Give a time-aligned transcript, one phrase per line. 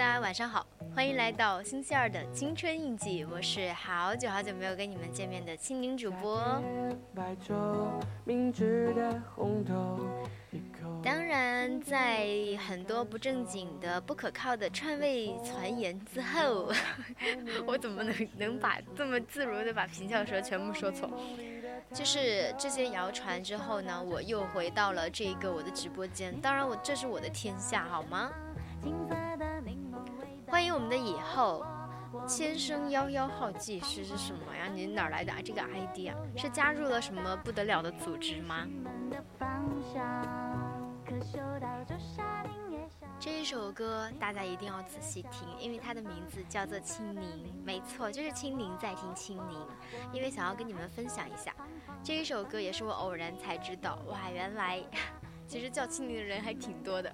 [0.00, 6.42] 大家晚上好，欢迎来到星期二的青春印记，我是好久好久没有跟你们见面的青柠主播。
[11.02, 12.26] 当然，在
[12.66, 16.72] 很多不正经的、不可靠的串位传言之后，
[17.68, 21.10] 我怎么能能把这么自如的把平翘舌全部说错？
[21.92, 26.34] 就是这些谣传之后呢，我又回到了这个我的直播间。
[26.40, 28.30] 当然，我这是我的天下，好吗？
[30.46, 31.64] 欢迎我们的以后，
[32.26, 34.68] 千生幺幺号技师是什么呀？
[34.72, 36.14] 你哪来的这个 ID 啊？
[36.36, 38.66] 是加入了什么不得了的组织吗？
[43.18, 47.22] 这一首歌大家一定要仔细听，因为它的名字叫做《青柠》，
[47.64, 49.66] 没错，就是青柠在听青柠。
[50.12, 51.54] 因为想要跟你们分享一下，
[52.02, 54.82] 这一首歌也是我偶然才知道，哇，原来
[55.48, 57.10] 其实叫青柠的人还挺多的。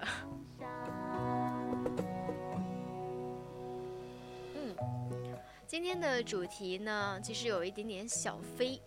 [5.77, 8.81] 今天的主题呢，其实有一点点小非。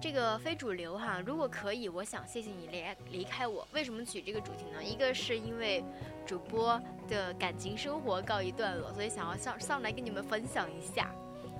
[0.00, 3.66] 这个非主流哈，如果可以，我想谢谢你离离开我。
[3.72, 4.80] 为什么取这个主题呢？
[4.80, 5.82] 一个是因为
[6.24, 11.12] 主播的感情生活告一段落，所以想要上上来跟你们分享一下。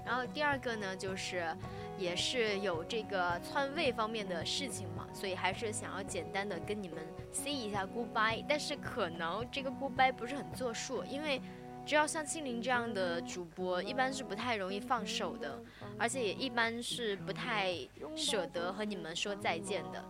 [0.04, 1.44] 然后第二个呢，就是
[1.98, 6.98] 也是有这个篡位方面的事情嘛，所以还是想要简单的跟你们
[7.32, 8.44] say 一下 goodbye。
[8.48, 11.42] 但是可能这个 goodbye 不是很作数，因为。
[11.86, 15.62] 只要像青林这样的主播，一般是不太容易放手的，
[15.96, 17.72] 而且也一般是不太
[18.16, 20.04] 舍得和你们说再见的。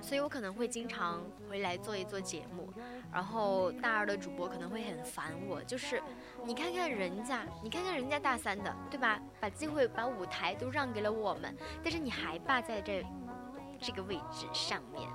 [0.00, 2.72] 所以我可能会经常回来做一做节目，
[3.12, 6.02] 然后大二的主播可能会很烦我，就是
[6.44, 9.20] 你看看人家，你看看人家大三的，对吧？
[9.40, 13.04] 把机会、把舞台都让给了我们，但是你还霸在这
[13.78, 15.06] 这个位置上面。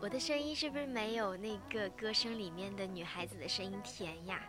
[0.00, 4.40] 我的声音是不是没有那个歌声里面的女孩子的声音甜呀？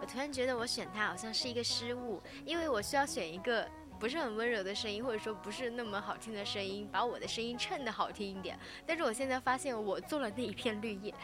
[0.00, 3.68] 我突然觉得我选它好像是一个失误，因为我需要选一个
[4.00, 8.58] 不是很温柔的声音，或者说不是那么好听的声音，把我的声音衬得好听一点。
[8.84, 11.14] 但是我现在发现我做了那一片绿叶。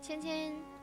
[0.00, 0.77] 芊芊。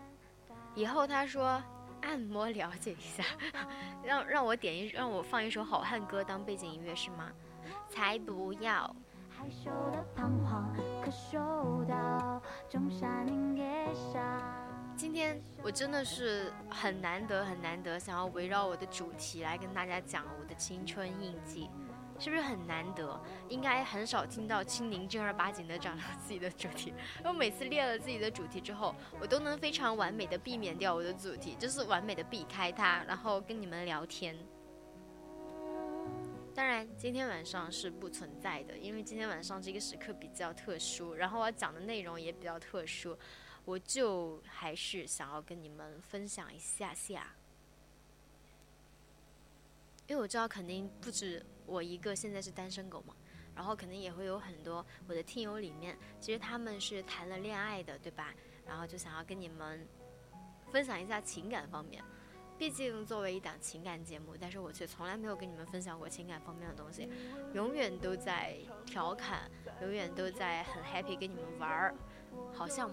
[0.75, 1.61] 以后他说
[2.01, 3.23] 按摩了解一下，
[4.03, 7.31] 让让我点一让我放一首好汉歌当背景音乐是吗？
[7.89, 8.95] 才不要！
[14.95, 21.69] 今天我真的是很难得很难得，想要围绕我的主题来跟大家讲我的青春印记。
[22.17, 23.21] 是不是很难得？
[23.49, 26.93] 应该很少听到青柠正儿八经的讲自己的主题。
[27.23, 34.35] 我每次列了自己的主题之后，我都能非常完美的避免掉我的主题，就是完美的避开它，然后跟你们聊天。
[36.53, 43.17] 当然，今天晚上是不存在的，因为今天晚上这个时刻比较特殊，然后我讲的内容也比较特殊，
[43.65, 47.35] 我就还是想要跟你们分享一下下。
[50.07, 53.15] 因为我知道肯定不止我一个现在是单身狗嘛，
[53.55, 58.33] 然后肯定也会有很多我的听友里面，其实他们是谈了恋爱的，对吧？
[58.65, 59.87] 然后就想要跟你们
[60.71, 62.03] 分享一下情感方面。
[62.57, 67.09] 毕竟作为一档情感节目，但是我却从来没有跟你们分享过情感方面的东西，
[67.53, 68.55] 永远都在
[68.85, 69.51] 调侃，
[69.81, 71.95] 永远都在很 happy 跟你们玩儿，
[72.53, 72.90] 好像。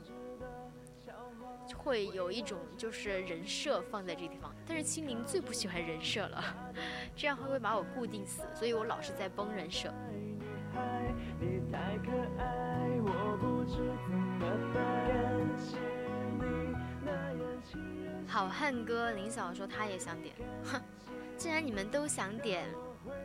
[1.82, 6.42] 会有一种就是人设放在这个地方，但是青柠最不喜欢人设了，
[7.16, 8.42] 这样会不会把我固定死？
[8.54, 9.92] 所以我老是在崩人设。
[18.26, 20.80] 好汉歌，林晓说他也想点，哼，
[21.36, 22.66] 既然你们都想点，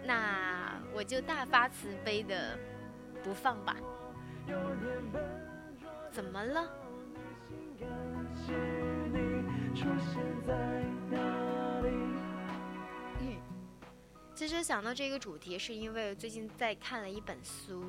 [0.04, 2.58] 那我就大发慈悲的
[3.24, 3.78] 不放吧。
[6.12, 6.68] 怎么了？
[14.36, 17.84] 其实想到这个主题，是因为最近在看了一本书，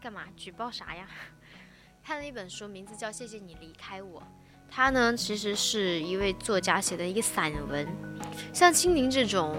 [0.00, 1.06] 干嘛举报啥呀？
[2.02, 4.20] 看了一本书，名字叫《谢谢你离开我》。
[4.70, 7.86] 它呢，其实是一位作家写的一个散文。
[8.52, 9.56] 像青柠这种，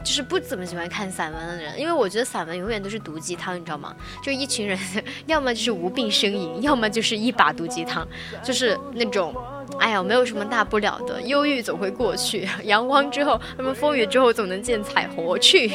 [0.00, 3.96] 就是不怎么喜欢看散文的人，因为我觉得散文永远都是毒鸡汤，你知道吗？
[4.22, 4.78] 就一群人，
[5.26, 8.06] 要么就是无病呻吟，要么就是一把毒鸡汤，
[8.44, 9.34] 就是那种，
[9.82, 15.24] 哎呀，没有什么大不了的，忧郁总会过去， 阳光之后，什么风雨之后总能见彩虹。
[15.24, 15.72] 我去！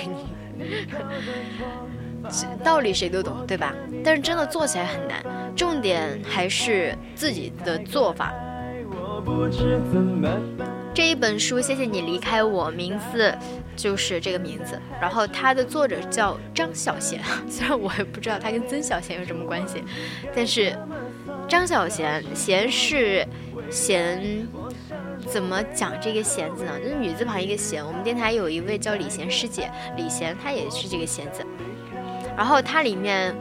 [2.64, 3.74] 道理谁都懂，对吧？
[4.06, 5.22] 但是真的做起来很难，
[5.56, 8.34] 重点还是自己的做法。
[10.94, 13.34] 这一本书，谢谢你离开我，名字
[13.76, 14.80] 就是这个名字。
[15.02, 17.18] 然后它的作者叫张小娴，
[17.50, 19.84] 虽然我也不知道他跟曾小贤有什么关系，
[20.34, 20.74] 但是
[21.48, 23.26] 张小娴，娴是
[23.70, 24.46] 娴，
[25.26, 26.72] 怎么讲这个弦字呢？
[26.80, 27.86] 就是女字旁一个弦。
[27.86, 31.42] 我们电台有一位叫李贤师姐，李贤她也是这个弦字。
[32.36, 33.36] 然后它里面，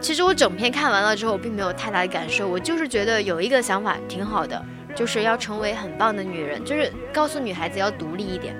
[0.00, 2.48] 其实我整篇看完了之后，我并没有太大的感受。
[2.48, 4.62] 我就是觉得有一个想法挺好的，
[4.94, 8.54] 就是要成为很棒的女人，就是告诉女孩子要独立一点。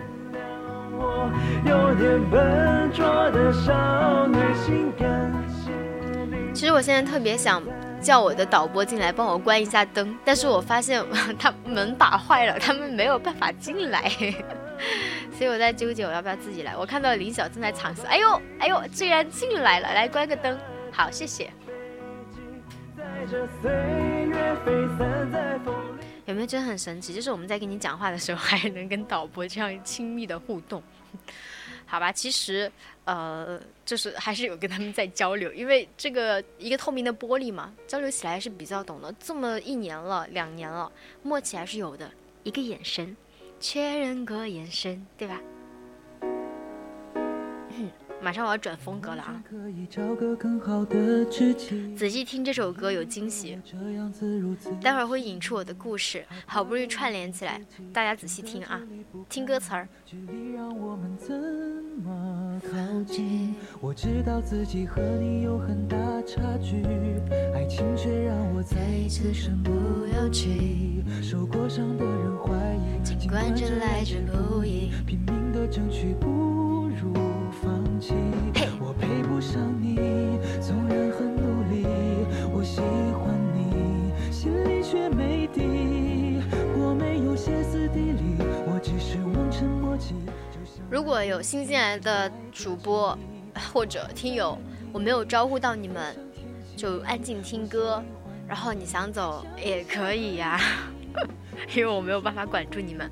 [6.54, 7.62] 其实我现在特别想
[8.02, 11.02] 叫我的导播进来帮我关一下灯，但是我发现
[11.38, 14.10] 他门把坏了，他们没有办法进来。
[15.38, 16.76] 所以我在纠结我要不要自己来。
[16.76, 19.94] 我看到林晓正在尝试，哎呦哎呦，居然进来了！
[19.94, 20.58] 来关个灯，
[20.90, 21.50] 好，谢谢。
[26.26, 27.14] 有没有觉得很神奇？
[27.14, 30.82] 就是我们在跟你讲话的时候，还能跟导播这样亲密的互动？
[31.86, 32.70] 好吧，其实
[33.04, 39.14] 呃，就是 还是有跟他们在交流，因为这个一个透明的玻璃嘛，交流起来是比较懂的。
[39.18, 40.90] 这么一年了，两年了，
[41.22, 42.10] 默契还是有的，
[42.44, 43.16] 一个眼神。
[43.60, 45.40] 确认过眼神，对吧？
[48.22, 49.42] 马上我要转风格了啊！
[51.96, 53.58] 仔细听这首歌有惊喜，
[54.80, 57.60] 待会儿会引出我的故事，好不容易串联起来，
[57.92, 58.80] 大家仔细听啊，
[59.28, 59.88] 听歌词儿。
[60.06, 60.24] 尽
[73.28, 77.31] 管这来之不易，拼命的争取不如放
[78.02, 78.14] 弃。
[78.80, 79.94] 我配不上你，
[80.60, 81.86] 纵然很努力。
[82.52, 86.42] 我喜欢你，心里却没底。
[86.76, 90.16] 我没有歇斯底里，我只是望尘莫及。
[90.90, 93.16] 如果有新进来的主播
[93.72, 94.58] 或者听友，
[94.92, 96.16] 我没有招呼到你们，
[96.76, 98.02] 就安静听歌。
[98.48, 100.60] 然后你想走也可以呀。
[101.76, 103.08] 因为我没有办法管住你们，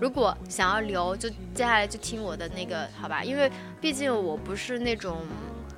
[0.00, 3.22] 如果想要留，就接下来就听我的那个，好吧？
[3.22, 3.50] 因为
[3.80, 5.18] 毕竟我不是那种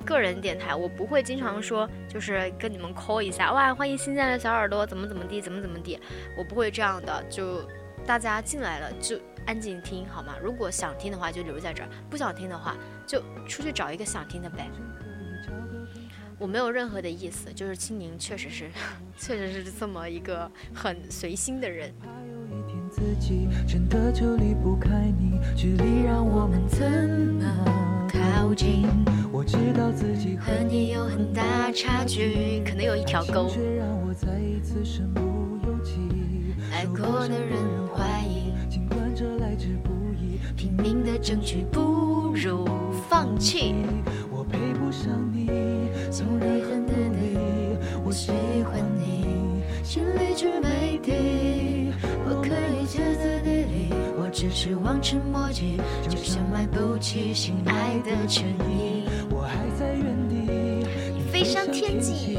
[0.05, 5.99] 个人电台，我不会经常说，就是跟你们抠一下，哇，欢迎新进来的小耳朵，怎么怎么地，怎么怎么地，
[6.37, 7.21] 我不会这样的。
[7.29, 7.67] 就
[8.05, 10.35] 大家进来了就安静听，好吗？
[10.41, 14.69] 如果想听的话就留在这儿，不想听的话就出去找一个想听的呗。
[16.39, 18.69] 我没有任何的意思，就是青柠确实是，
[19.19, 21.93] 确实是这么一个很随心的人。
[22.93, 26.79] 自己真的就离不开你，距离让我们怎
[27.39, 28.87] 么靠近？
[29.31, 33.49] 我知道自己和你有很大差距，可能有一条沟。
[33.49, 35.21] 却让我再一次身不
[35.65, 35.93] 由己
[36.71, 37.57] 爱过的人
[37.95, 42.63] 怀疑，尽管这来之不易，拼命的争取不如
[43.09, 43.73] 放弃。
[44.29, 45.49] 我配不上你。
[46.11, 47.39] 纵然很努力，
[48.05, 48.31] 我喜
[48.63, 51.82] 欢你，心里却没底。
[52.25, 55.77] 我可以歇斯底里，我只是望尘莫及，
[56.09, 59.03] 就像买不起心爱的衬衣。
[59.29, 62.37] 我还在原地，你飞上天际。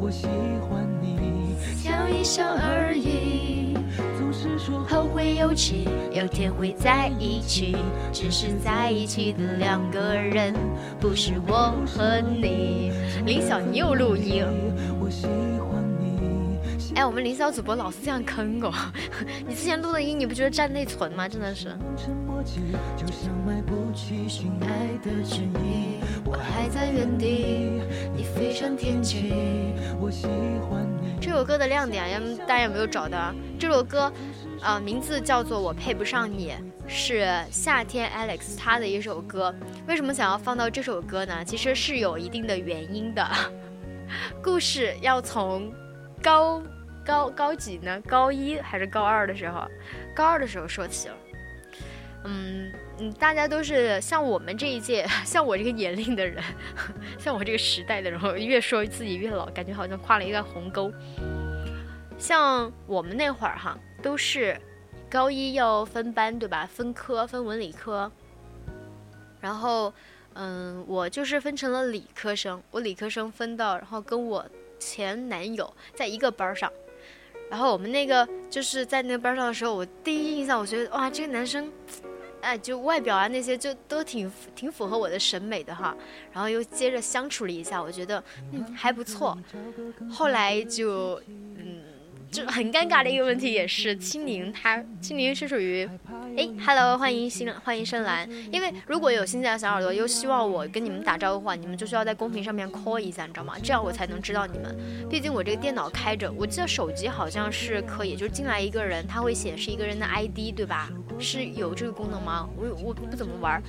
[0.00, 0.26] 我喜
[0.60, 3.76] 欢你，笑一笑而已。
[4.16, 7.76] 总是说后会有期，有天会在一起，
[8.12, 10.54] 只是在一起的两个人，
[11.00, 12.92] 不是我和你。
[13.26, 14.44] 林晓，你又录音。
[16.94, 18.72] 哎，我们林霄主播老是这样坑我。
[19.46, 21.28] 你之前录的音，你不觉得占内存吗？
[21.28, 21.76] 真的是。
[31.20, 33.34] 这首歌的亮点，要大家有没有找到？
[33.58, 34.12] 这首歌，
[34.62, 36.50] 呃，名字叫做《我配不上你》，
[36.88, 39.54] 是夏天 Alex 他的一首歌。
[39.86, 41.44] 为什么想要放到这首歌呢？
[41.44, 43.26] 其实是有一定的原因的。
[44.42, 45.70] 故事要从
[46.22, 46.62] 高
[47.08, 47.98] 高高几呢？
[48.06, 49.66] 高一还是高二的时候？
[50.14, 51.14] 高二的时候说起了。
[52.24, 56.44] 嗯，嗯，大家都是像我们这一届， 像我这个年龄的人，
[57.18, 60.92] 像我这个时代的人，越说自己越老，感觉好像跨了一个鸿沟。
[62.18, 64.60] 像我们那会儿哈，都是
[65.08, 66.66] 高一要分班，对吧？
[66.66, 68.12] 分科，分文理科。
[69.40, 69.94] 然后，
[70.34, 74.44] 嗯，我就是分成了理科生，我理科生分到，然后跟我
[74.78, 76.70] 前男友在一个班上。
[77.50, 81.70] 然后我们那个就是在那个班上的时候，我第一印象，我觉得哇，这个男生。
[82.40, 85.96] 哎，就外表啊那些就都挺挺符合我的审美的哈，
[86.32, 89.36] 然后又接着相处了一下，我觉得嗯还不错，
[90.08, 91.82] 后来就嗯。
[92.30, 95.88] 就很尴尬的一个问题，也是青柠，他青柠是属于，
[96.36, 98.28] 哎，Hello，欢迎新欢迎深蓝。
[98.52, 103.54] 因为如果有新进来的小耳朵，又希望我跟你们打招呼的话，你们就需要在公屏上面 call 一下，你知道吗？
[103.62, 104.76] 这样我才能知道你们。
[105.08, 110.90] 毕竟我这个电脑开着，我记得手机好像是可以，就是进来一个人，他会显示一个人的 ID，对吧？
[111.18, 112.46] 是有这个功能吗？
[112.56, 113.60] 我我不怎么玩。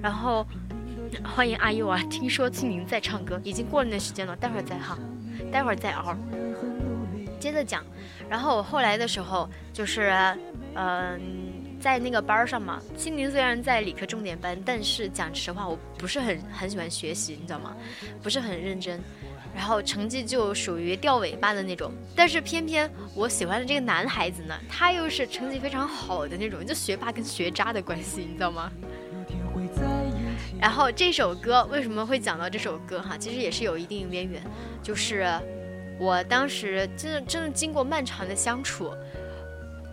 [0.00, 0.46] 然后
[1.24, 4.96] 欢迎阿佑啊，听说青柠在唱歌，已经过了那时间了，待会儿再哈，
[5.50, 6.16] 待会儿再熬。
[7.44, 7.84] 接着讲，
[8.26, 10.10] 然后我后来的时候就是，
[10.76, 12.80] 嗯，在那个班上嘛。
[12.96, 17.76] 青柠虽然在理科重点班，但是讲实话，我不是很很喜欢学习，你知道吗？
[18.22, 18.98] 不是很认真，
[19.54, 21.92] 然后成绩就属于掉尾巴的那种。
[22.16, 28.72] 但是偏偏我喜欢的这个男孩子呢，他又是成绩非常好的那种，就学霸跟学渣的关系，你知道吗？
[30.58, 33.18] 然后这首歌为什么会讲到这首歌哈？
[33.18, 34.42] 其实也是有一定渊源，
[34.82, 35.28] 就是。
[35.98, 38.92] 我当时真的真的经过漫长的相处，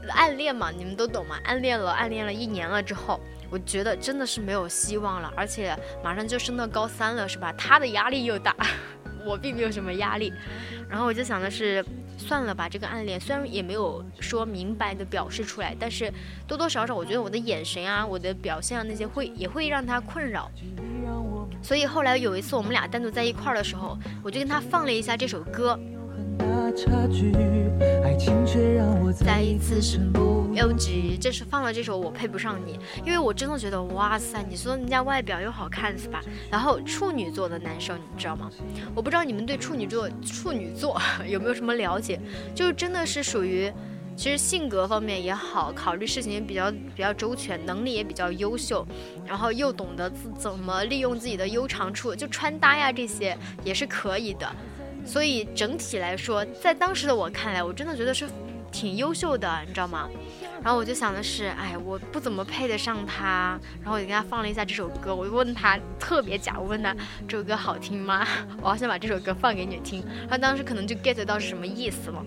[0.09, 1.37] 暗恋嘛，你们都懂嘛？
[1.43, 7.53] 暗恋了，暗恋了一年了之后，我觉得真的是没有希望了，而且马上就升到高三了，是吧？
[7.53, 8.55] 他的压力又大，
[9.25, 10.33] 我并没有什么压力，
[10.89, 11.85] 然后我就想的是，
[12.21, 16.13] 算了吧，这个暗恋虽然也没有说明白的表示出来，但是
[16.47, 20.49] 多多少少，我觉得我的眼神啊，我的表现啊那些会也会让他困扰。
[21.63, 25.77] 所以后来有一次我们俩单独在一块儿的时候，我就跟他放了一下这首歌。
[29.13, 36.21] 再一次身不由己，这是放了这首我配不上你，因为我真的觉得哇塞，你说人家外表又好看是吧？
[36.49, 38.49] 然后处女座的男生你知道吗？
[38.95, 42.19] 我不知道你们对处女座处女座 有没有什么了解？
[42.55, 43.71] 就真的是属于。
[44.13, 48.85] 其实性格方面也好，考虑事情也比较比较周全，能力也比较优秀，
[49.25, 54.47] 然后又懂得自怎么利用自己的优长处，就穿搭呀这些也是可以的。
[55.05, 58.29] 所以整体来说，在当时的我看来，我真的觉得是
[58.71, 60.09] 挺优秀的，你知道吗？
[60.63, 63.59] 然后我就想的是，哎，我不怎么配得上他。
[63.81, 66.95] 然后我就给他放了一下这首歌，我就问他特别假，我问他
[67.27, 68.25] 这首歌好听吗？
[68.61, 70.05] 我好想把这首歌放给你听。
[70.29, 72.23] 他当时可能就 get 到是什么意思了。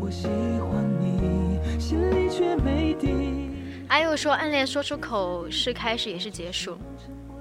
[0.00, 3.50] 我喜欢你，心里却没底。
[3.88, 6.78] 还有说暗恋说出口是开始也是结束，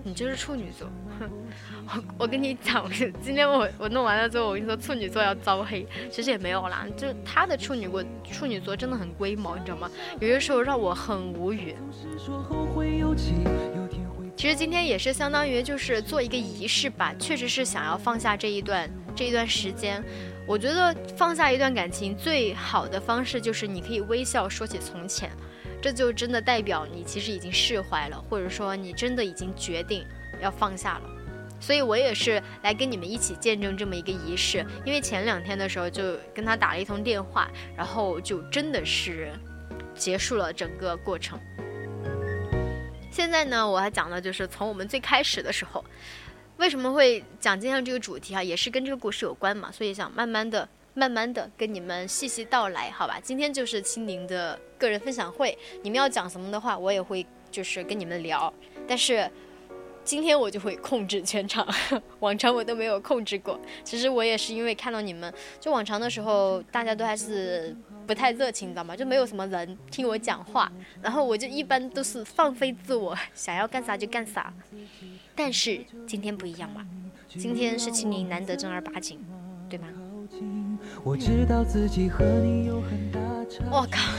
[0.04, 0.90] 你就是处女座。
[1.88, 2.90] 我 我跟你讲，
[3.22, 9.90] 今天我我弄完了之后，我跟你说处女座要遭黑，其实也没有啦，就他的处女座处女座真的很龟毛，你知道吗？
[10.20, 11.76] 有些时候让我很无语。
[14.36, 20.04] 其实今天也是相当于就是做一个仪式吧，确实是想要放下这一段这一段时间。
[20.46, 25.32] 我觉得放下一段感情最好的方式就是你可以微笑说起从前，
[25.82, 30.06] 这就真的代表你其实已经释怀了，或者说你真的已经决定
[30.42, 31.17] 要放下了。
[31.60, 39.32] 所以我也是来跟你们一起见证这么一个仪式，因为前两天的时候就跟他打了一通电话，然后就真的是
[39.96, 41.40] 结束了整个过程。
[43.12, 45.84] 现在呢，我还讲的就是从我们最开始的时候。
[46.58, 48.42] 为什么会讲今天这个主题啊？
[48.42, 53.20] 也是跟这个故事有关嘛，所以想慢慢的、慢慢的跟你们细细道来，好吧？
[53.22, 58.52] 今天就是青柠的个人分享会，你们要讲什么的话，我也会就是跟你们聊。
[58.88, 59.30] 但是
[60.08, 61.68] 今天我就会控制全场，
[62.22, 63.60] 往常我都没有控制过。
[63.84, 67.76] 其实我也是因为看到你们，就往常的时候大家都还是
[68.08, 68.96] 不太热情，你知道吗？
[68.96, 70.72] 就没有什么人听我讲话，
[71.02, 74.54] 然后我就一般都是放飞自我， 想要干啥就干啥。
[75.36, 76.88] 但是今天不一样嘛，
[77.28, 79.20] 今天是清明难得正儿八经，
[79.70, 79.90] 对吗？
[81.08, 83.20] 我知道自己和你有很大。
[83.72, 84.12] 我靠！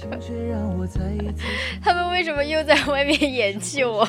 [1.84, 4.08] 他们为什么又在外面演弃我？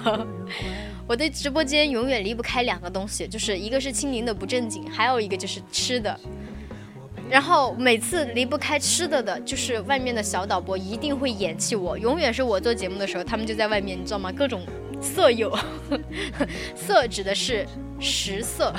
[1.06, 6.18] 我的直播间永远离不开两个东西，就是一个是清明的不正经，还有一个就是吃的。
[7.30, 14.32] 然后每次离不开吃的的，就是外面的小导播一定会演弃我，永远是我做节目的时候，他们就在外面，你知道吗？
[14.32, 14.62] 各种。
[15.02, 15.54] 色诱，
[16.76, 17.66] 色指的是
[18.02, 18.74] 食色。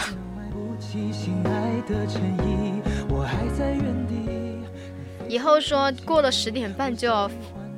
[5.30, 7.30] 以后说过了十点半就要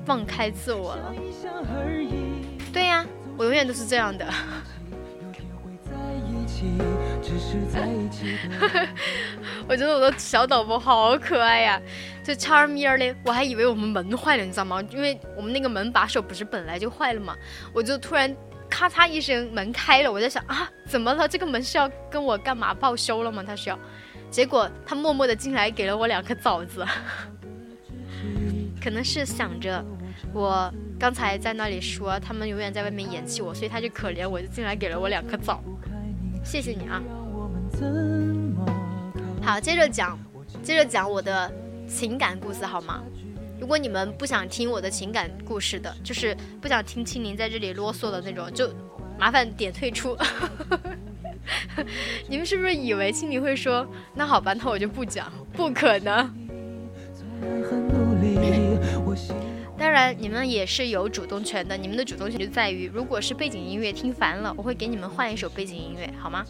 [0.06, 1.14] 放开自我了。
[2.72, 3.04] 对呀，
[3.36, 4.26] 我永远都是这样的。
[9.68, 11.78] 我觉得我的小导播好可爱呀，
[12.24, 14.82] 就悄咪儿的，我还以为我们门坏了，你知道吗？
[14.90, 17.36] 因为我们那个门把手不是本来就坏了嘛，
[17.74, 18.34] 我就突然
[18.70, 21.28] 咔嚓一声门开了，我在想啊，怎么了？
[21.28, 23.44] 这个门是要跟我干嘛报修了吗？
[23.46, 23.78] 他是要，
[24.30, 26.86] 结果他默默的进来给了我两颗枣子，
[28.82, 29.84] 可能是想着
[30.32, 35.62] 我刚才在那里说他们永远在外面嫌弃我，所以他就可怜我，就进来给了我两颗枣。
[36.44, 37.02] 谢谢你啊。
[39.40, 40.18] 好，接着讲，
[40.62, 41.50] 接着讲我的
[41.86, 43.02] 情感故事好吗？
[43.60, 48.68] 如果你们不想听我的情感故事的，就是不想听青柠在这里啰嗦的那种，就
[49.18, 50.16] 麻烦点退出。
[52.28, 55.32] 你们是不是以为青柠会说那好吧，那我就不讲？
[55.52, 58.01] 不可能。
[59.78, 61.76] 当然，你们也是有主动权的。
[61.76, 66.44] 你们的主动权就在于，如果是背景音乐听烦了，我会给你们换一首背景音乐，好吗？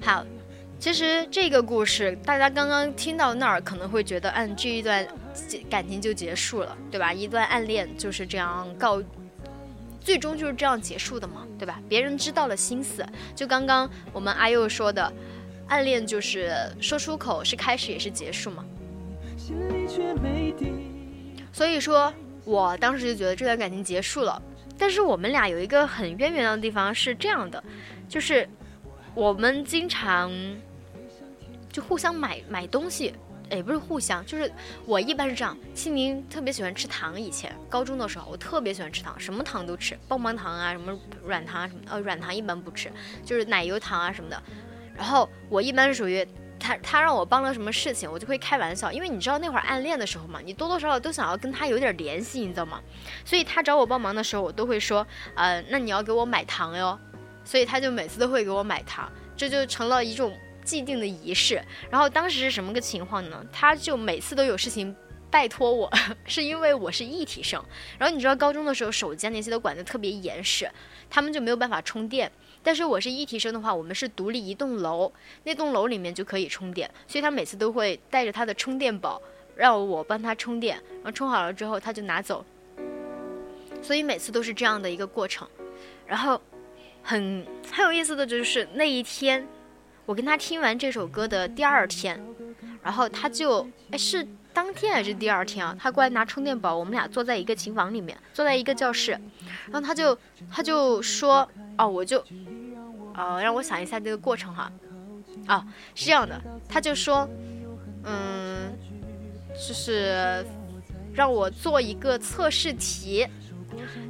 [0.00, 0.24] 好，
[0.78, 5.06] 其实这个故事大家刚刚听到那儿，可能会觉得，嗯，这一段
[5.70, 7.12] 感情就结束了，对吧？
[7.12, 9.00] 一段暗恋就是这样告，
[10.00, 11.80] 最终就是这样结束的嘛，对吧？
[11.88, 15.12] 别人知道了心思，就刚刚我们阿佑说的。
[15.72, 18.62] 暗恋就是说出口是开始也是结束嘛，
[21.50, 22.12] 所以说
[22.44, 24.40] 我当时就觉得这段感情结束了。
[24.76, 27.64] 但是我们俩有一个很渊源的地方是这样的，
[28.06, 28.46] 就是
[29.14, 30.30] 我们经常
[31.70, 33.14] 就互相买买东西，
[33.50, 34.52] 也不是互相，就是
[34.84, 35.56] 我一般是这样。
[35.74, 42.92] 青柠特别喜欢吃糖，以前高中的时候我特别喜欢吃糖，什么糖都吃，棒棒糖啊，什么软糖啊什么，呃软糖一般不吃，
[43.24, 44.42] 就是奶油糖啊什么的。
[45.02, 46.24] 然后我一般是属于
[46.60, 52.80] 他，他让我帮了什么事情，我就会开玩笑，因为你知道那会儿暗恋的时候嘛，你多多少少都想要跟他有点联系，你知道吗？
[53.24, 55.04] 所以他找我帮忙的时候，我都会说，
[55.34, 56.96] 呃，那你要给我买糖哟。
[57.44, 60.32] 所以他就每次都会给我买糖，这就成了一种
[60.64, 61.60] 既定的仪式。
[61.90, 63.44] 然后当时是什么个情况呢？
[63.52, 64.94] 他就每次都有事情
[65.28, 65.90] 拜托我，
[66.24, 67.60] 是因为我是一体生。
[67.98, 70.70] 然后你知道高中的时候手机啊那些都管得特别严实，
[71.10, 72.30] 他们就没有办法充电。
[72.62, 75.12] 但是我是一体生的话，我们是独立一栋楼，
[75.44, 79.20] 那栋楼里面就可以充电，所以他每次都会带着他的充电宝，
[79.56, 82.44] 让我帮他充电，然后充好了之后他就拿走，
[83.82, 85.46] 所以每次都是这样的一个过程。
[86.06, 86.40] 然后
[87.02, 89.46] 很很有意思的就是那一天，
[90.06, 92.22] 我跟他听完这首歌的第二天，
[92.82, 95.76] 然后他就哎是当天还是第二天啊？
[95.78, 99.12] 他过来拿充电宝，我们俩坐在一个琴房里面，坐在一个教室，
[99.70, 100.16] 然后他就
[100.50, 101.48] 他就说。
[101.78, 102.22] 哦，我就，
[103.14, 104.70] 呃，让我想一下这个过程哈。
[105.48, 106.38] 哦，是这样的，
[106.68, 107.26] 他就说，
[108.04, 108.76] 嗯，
[109.54, 110.44] 就是
[111.14, 113.26] 让我做一个测试题，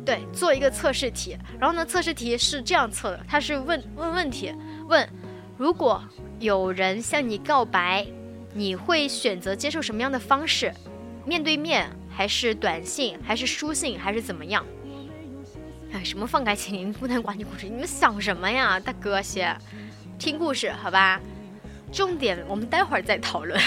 [0.05, 1.39] 对，做一个测试题。
[1.61, 4.53] 然后呢，测试题是这样测的，他是问问问题，
[4.89, 5.09] 问
[5.57, 6.03] 如果
[6.41, 8.05] 有人向你告白，
[8.55, 10.73] 你会选择接受什么样的方式？
[11.25, 14.65] 面对面，还是短信，还是书信，还是怎么样？
[15.93, 19.57] 哎，什么放开情，不能管你故事，你们想什么呀，大哥些，
[20.19, 21.21] 听故事好吧？
[21.93, 23.61] 重点我们待会儿再讨论。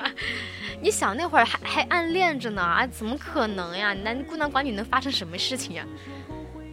[0.80, 3.92] 你想那会儿还还暗恋着呢啊，怎么可能呀？
[3.92, 5.84] 男孤男寡女能发生什么事情呀？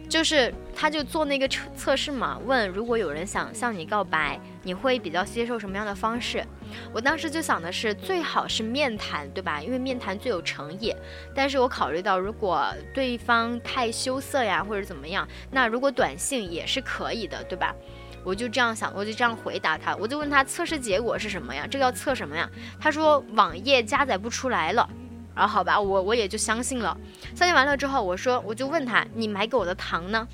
[0.08, 6.44] 就是，他就做那个测测试嘛，问如果有人想向你告白，你会比较接受什么样的方式？
[6.92, 9.60] 我当时就想的是，最好是面谈，对吧？
[9.60, 10.94] 因为面谈最有诚意。
[11.34, 17.74] 但是我考虑到，如果对方太羞涩呀，或者怎么样，那如果短信也是可以的，对吧？
[18.22, 21.66] 我就这样想，我就这样回答他，我就问他测试结果是什么呀？
[21.68, 22.48] 这个要测什么呀？
[22.80, 24.88] 他说网页加载不出来了。
[25.36, 26.96] 然后好吧，我我也就相信了。
[27.34, 30.26] 相信完了之后，我说我就问他，你买给我的糖呢？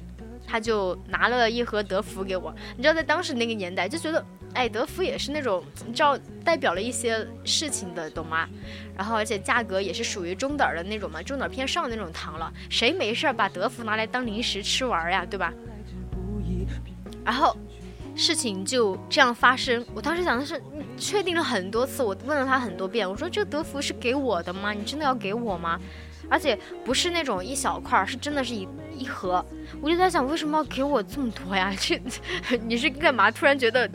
[0.47, 2.55] 他就拿了一盒德芙给我。
[2.77, 8.49] 你知道，在当时那个年代，就觉得哎，德芙也是那种你知道代表了一些事情的，懂吗？
[8.97, 12.53] 然后而且价格也是属于中等的那种嘛，中等偏上的那种糖了。
[12.71, 15.53] 谁没事把德芙拿来当零食吃玩呀，对吧？
[17.25, 17.57] 然后。
[18.15, 19.85] 事情就这样发生。
[19.95, 20.61] 我当时想的是，
[20.97, 24.73] 确定了很多次，我问了他很多遍，我说这德芙是给我的吗？
[24.73, 25.81] 你真的要给我吗？
[26.29, 29.45] 而且不是那种一小块，是真的是一一盒。
[29.81, 31.75] 我就在想，为什么要给我这么多呀？
[31.79, 32.01] 这
[32.65, 33.31] 你是干嘛？
[33.31, 33.91] 突然觉得，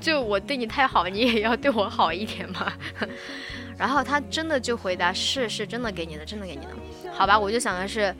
[0.00, 2.72] 就我对你太好，你也要对我好一点吗？
[3.78, 7.12] 然后他真的就回答，是是真的给你的，真的给你的。
[7.12, 8.14] 好吧，我就想的是。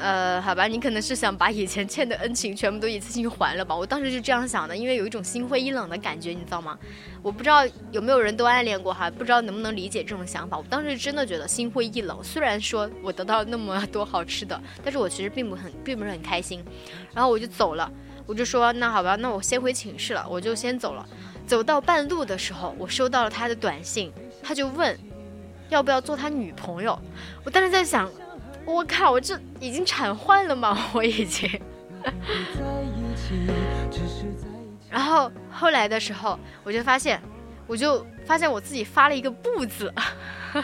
[0.00, 3.74] 呃，好吧，你可能是想把以前欠的恩情全部都一次性还了吧？
[3.76, 6.78] 我当时是这样想的，因为有一种心灰意冷的感觉，你知道吗？
[7.22, 10.56] 我不知道有没有人都暗恋过哈，不知道能不能理解这种想法。
[10.56, 16.64] 我当时真的觉得心灰意冷，虽然说我得到那么多好吃的，但是我其实并不很，并不是很开心。
[17.12, 17.90] 然后我就走了，
[18.24, 21.06] 我就说那好吧，那我先回寝室了，我就先走了。
[21.46, 24.10] 走到半路的时候，我收到了他的短信，
[24.42, 24.98] 他就问
[25.68, 26.98] 要不要做他女朋友。
[27.44, 28.10] 我当时在想。
[28.64, 29.10] 我靠！
[29.10, 30.76] 我这已经铲坏了吗？
[30.94, 31.48] 我已经。
[34.88, 37.20] 然后后来的时候，我就发现，
[37.66, 39.92] 我就发现我自己发了一个不字。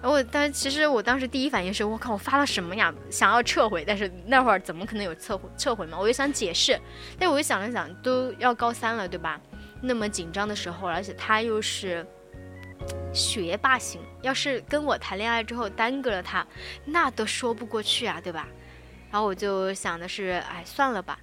[0.00, 2.94] 然后我当其实我当时第一反应是我靠，我发了什么呀？
[3.10, 5.98] 想要撤回，但是那会儿怎么可能有撤回撤回嘛？
[5.98, 6.78] 我就想解释，
[7.18, 9.40] 但我又想了想，都要高三了，对吧？
[9.80, 12.06] 那么紧张的时候，而且他又是。
[13.12, 16.46] 学霸型，要是跟我谈恋爱之后耽搁了他，
[16.84, 18.48] 那都说不过去啊，对吧？
[19.10, 21.18] 然后我就想的是，哎，算了吧，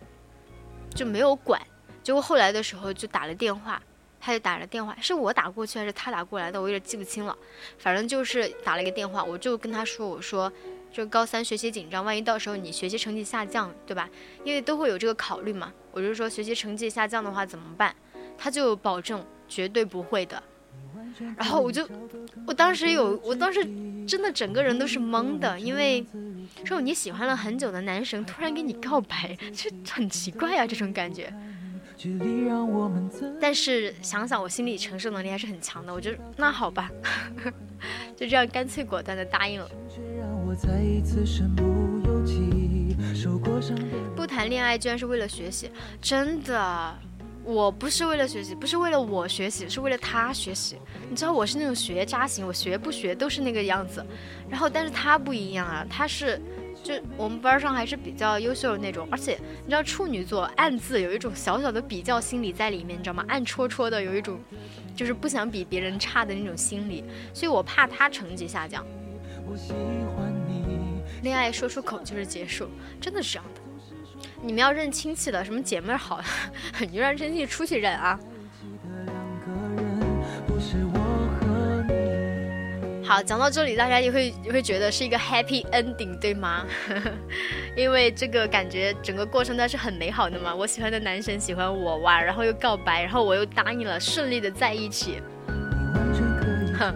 [0.95, 1.61] 就没有管。
[2.01, 3.81] 结果后来的时候就打了电话，
[4.19, 7.37] 他就打了电话，是我打过去还是他打过来的，我有点记不清了。
[7.77, 10.51] 反正就是打了一个电话，我就跟他说，我说，
[10.91, 14.09] 就高三学习紧张，万一到时候你学习成绩下降，对吧？
[14.43, 15.73] 因为都会有这个考虑嘛。
[15.91, 17.95] 我就说学习成绩下降的话怎么办？
[18.37, 20.41] 他就保证绝对不会的。
[21.37, 21.87] 然后我就，
[22.45, 23.59] 我当时有，我当时
[24.07, 26.05] 真的整个人都是懵的，因为
[26.65, 31.33] 说你喜欢了很久的男神突然给你告白，就很奇怪啊这种感觉。
[33.39, 36.89] 但是想想我心理承受能力还是很强的，我就那好吧，
[38.17, 39.69] 就这样干脆果断的答应了。
[44.15, 45.69] 不谈恋爱居然是为了学习，
[46.01, 46.95] 真的。
[47.45, 50.77] 我不是为了学习，不是为了我学习，是为了他学习。
[51.09, 54.05] 你知道我是那种学渣型，我学不学都是那个样子。
[54.49, 56.41] 然后，但是他不一样啊，他是，
[56.81, 59.05] 就我们班上还是比较优秀的那种。
[59.11, 63.25] 而且，你知道处女座暗自有一种小小的比较心理在里面，你知道吗？
[63.27, 64.39] 暗戳戳的有一种，
[64.95, 67.03] 就是不想比别人差的那种心理。
[67.33, 68.85] 所以我怕他成绩下降。
[71.21, 72.69] 恋爱说出口就是结束，
[73.01, 73.61] 真的是这样的。
[74.45, 76.21] 你们要认亲戚的，什么姐妹好，
[76.81, 78.19] 你就让亲戚出去认啊。
[83.05, 86.65] 好，讲到这里，大家也会也会觉得是一个 happy ending，对吗？
[87.77, 90.53] 因为这个感觉整个过程都是很美好的嘛。
[90.53, 95.21] 我喜欢的男神喜欢我哇，然后又告白，然后我又答应了，顺利的在一起。
[96.77, 96.93] 哼，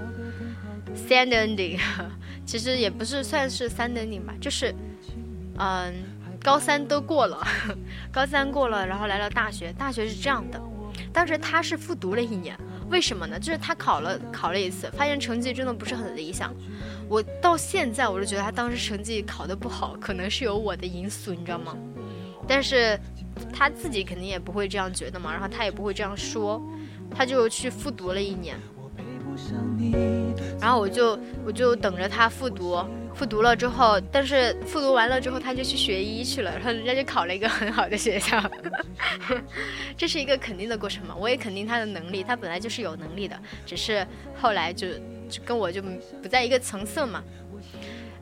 [1.08, 1.80] sad ending，
[2.46, 4.76] 其实也不是算是 sad ending 吧，就是，
[5.58, 6.17] 嗯。
[6.48, 7.46] 高三都过了，
[8.10, 9.74] 高三过了，然后来到大学。
[9.74, 10.58] 大学是这样的，
[11.12, 12.58] 当时他是复读了一年，
[12.90, 13.38] 为什么呢？
[13.38, 16.56] 就是他考了考了一次，发现成绩真的不是很理想。
[17.10, 21.76] 我到现在我就觉得他当时成绩考得不好，可能是有我的因素，你知道吗？
[22.48, 22.98] 但是
[23.52, 26.66] 他自己肯定也不会这样觉得嘛，然后他也不会这样说，
[27.14, 28.58] 他就去复读了一年。
[30.62, 32.82] 然后我就我就等着他复读。
[33.18, 38.40] 复读了之后，但是复读完了之后，他就去学医去了，然后人家就考了一个很好的学校，
[39.98, 41.16] 这是一个肯定的过程嘛？
[41.16, 44.06] 我也肯定他的能力，他本来就是有能力的，只是
[44.40, 44.88] 后来就
[45.28, 45.82] 就跟我就
[46.22, 47.24] 不在一个层次嘛。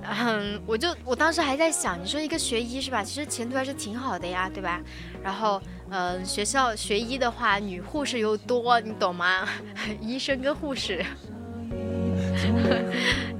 [0.08, 3.04] 嗯，我就我当时还在想，你说一个学医是吧？
[3.04, 4.80] 其实前途还是挺好的呀，对吧？
[5.24, 9.50] 然后，嗯，学校学医的话，女护士又多，你懂吗？
[10.00, 11.04] 医生跟护士。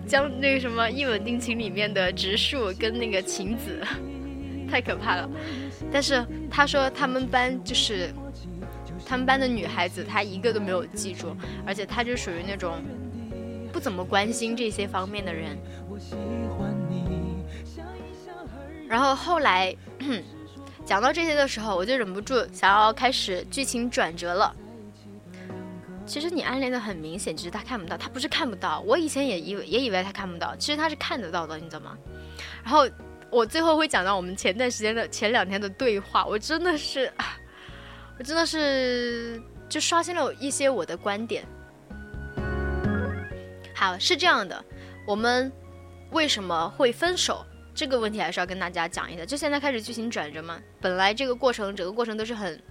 [0.08, 3.82] 将那个什么《一吻定情》里面的植树跟那个晴子，
[4.70, 5.30] 太可怕了。
[5.92, 8.14] 但是他说他们班就是
[9.06, 12.82] 他们班的女孩子，他一个都没有记住，而且他就属于那种
[13.72, 15.58] 不怎么关心这些方面的人。
[18.88, 19.76] 然后后来
[20.86, 24.56] 讲到这些的时候，我就忍不住想要开始剧情转折了。
[26.06, 27.98] 其实你暗恋的很明显，只是他看不到。
[27.98, 31.98] 他不是看不到，我以前也以为也以为他看不到，其实他是看得到的，你知道吗？
[32.64, 32.88] 然后
[33.32, 37.12] 我最后会讲到我们前段时间的前两天的对话，我真的是，
[38.20, 41.44] 我真的是就刷新了一些我的观点。
[43.74, 44.64] 好，是这样的，
[45.08, 45.52] 我们
[46.12, 49.26] 为什么会分手这个问题还是要跟大家讲一下。
[49.26, 52.62] 就现在开始剧情转折嘛，本来这个过程整个过程都是很。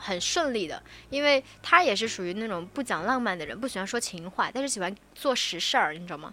[0.00, 6.32] 很顺利的，因为他也是属于那种不讲浪漫的人，不喜欢说情话，但是喜欢做实事儿，你知道吗？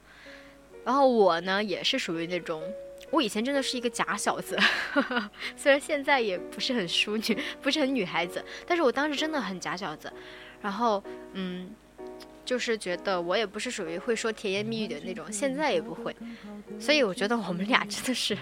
[0.85, 2.63] 然后我呢，也是属于那种，
[3.11, 4.57] 我以前真的是一个假小子，
[5.57, 10.11] 虽然现在也不是很淑女，不是很女孩子，但是我当时真的很假小子。
[10.61, 11.03] 然后，
[11.33, 11.69] 嗯，
[12.45, 16.15] 就是觉得我也不是属于会说甜言蜜语的那种，现在也不会，
[16.79, 18.35] 所以我觉得我们俩真的是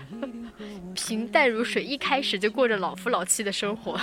[0.96, 4.00] 平淡如水，一开始就过着老夫老妻的生活。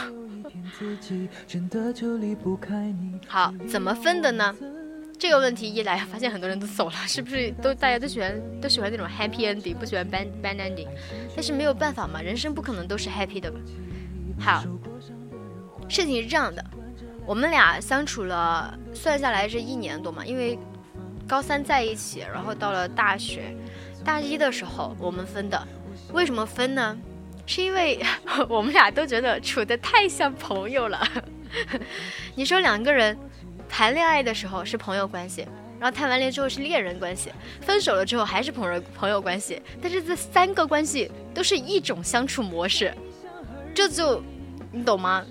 [3.29, 4.55] 好，怎么分的呢？
[5.19, 10.89] 这个问题一来，发现很多人都走了， 是不是都大家都喜欢都喜欢那种 happy ending，不喜欢 bad bad ending？
[11.37, 13.61] 但是没有办法嘛，人生不可能都是 happy 的吧。
[14.41, 14.65] 好，
[15.89, 16.65] 事情是这样的。
[17.25, 20.59] 我们俩相处了，算下来是一年多嘛，因为
[21.29, 23.55] 高三在一起，然后到了大学，
[24.05, 25.69] 大一的时候我们分的。
[26.13, 26.99] 为什么分呢？
[27.47, 28.01] 是因为
[28.49, 31.07] 我们俩都觉得处的太像朋友了。
[32.35, 33.17] 你说两个人
[33.69, 35.47] 谈恋爱的时候是朋友关系，
[35.79, 42.95] 然后谈完恋爱之后是恋人关系，分手了之后还是朋友朋友关系，但是这三个关系都是一种相处模式，
[43.75, 44.23] 这就
[44.71, 45.25] 你懂吗？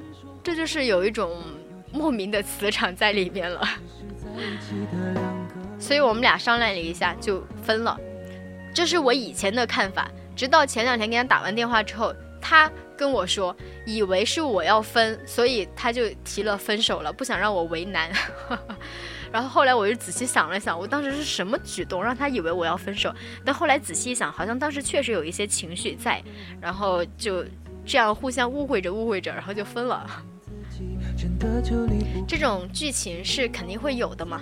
[0.44, 1.42] 这就是有一种。
[1.94, 3.68] 莫名的磁场在里面了，
[5.78, 8.00] 所以我们俩商量了一下就分了。
[8.74, 18.12] 这是我以前的看法，直到前两天给他打完电话之后，他跟我说，以为是我要分，所以他就提了分手了，不想让我为难。
[19.32, 23.14] 然后后来我就仔细想了想，我当时是什么举动让他以为我要分手？
[23.46, 26.22] 但后来仔细一想，好像当时确实有一些情绪在，
[26.60, 27.46] 然后就
[27.86, 30.06] 这样互相误会着误会着，然后就分了。
[32.28, 34.42] 这种剧情是肯定会有的嘛？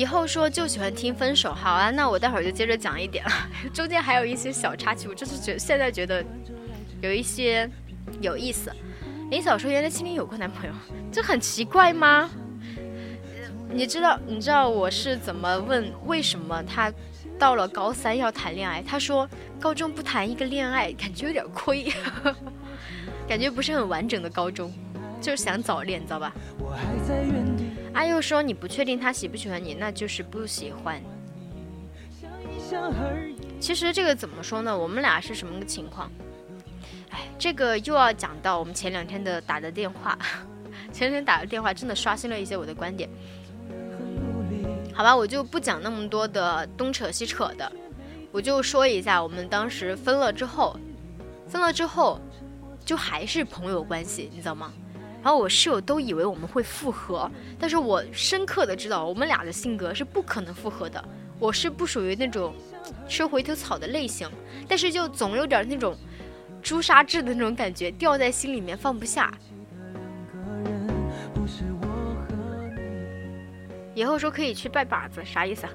[0.00, 3.30] 以后说就喜欢听分手，好啊，那我待会儿就接着讲一点了。
[3.70, 6.24] 中间还有一些小插曲，我就是觉现在觉得
[7.02, 7.68] 有一些
[8.22, 8.72] 有意思。
[9.30, 10.72] 林小说原来心里有过男朋友，
[11.12, 12.30] 这很奇怪吗？
[13.70, 16.90] 你知道你知道我是怎么问为什么他？
[17.38, 19.28] 到了高三要谈恋爱，他说
[19.60, 21.92] 高中不谈一个恋爱感觉有点亏，
[23.28, 24.72] 感觉不是很完整的高中，
[25.20, 26.32] 就是想早恋，你知道吧？
[27.92, 31.00] 阿佑说你不确定他喜不喜欢你，那就是不喜欢。
[33.58, 34.76] 其实这个怎么说呢？
[34.76, 36.10] 我们俩是什么个情况？
[37.10, 40.16] 哎，这个又要讲到我们前两天的打的电话，
[40.92, 43.10] 前两天打的电话真的刷新了一些我的观点。
[44.94, 47.70] 好吧，我就不讲那么多的东扯西扯的，
[48.30, 50.78] 我就说一下我们当时分了之后，
[51.48, 52.20] 分了之后，
[52.84, 54.72] 就还是朋友关系，你知道吗？
[55.22, 61.04] 然后我室友都以为我们会复合，但是我深刻的知道我们俩的性格是不可能复合的。
[61.38, 62.54] 我是不属于那种
[63.08, 64.28] 吃回头草的类型，
[64.68, 65.96] 但是就总有点那种
[66.62, 69.32] 朱砂痣的那种感觉，掉在心里面放不下。
[73.94, 75.72] 以后说可以去拜把子，啥意思啊？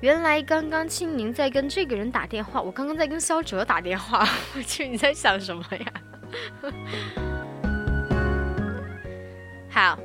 [0.00, 4.26] 原来刚刚青柠在跟这个人打电话，我刚刚在跟肖哲打电话。
[4.54, 5.92] 我去，你在想什么呀？
[9.70, 9.98] 好，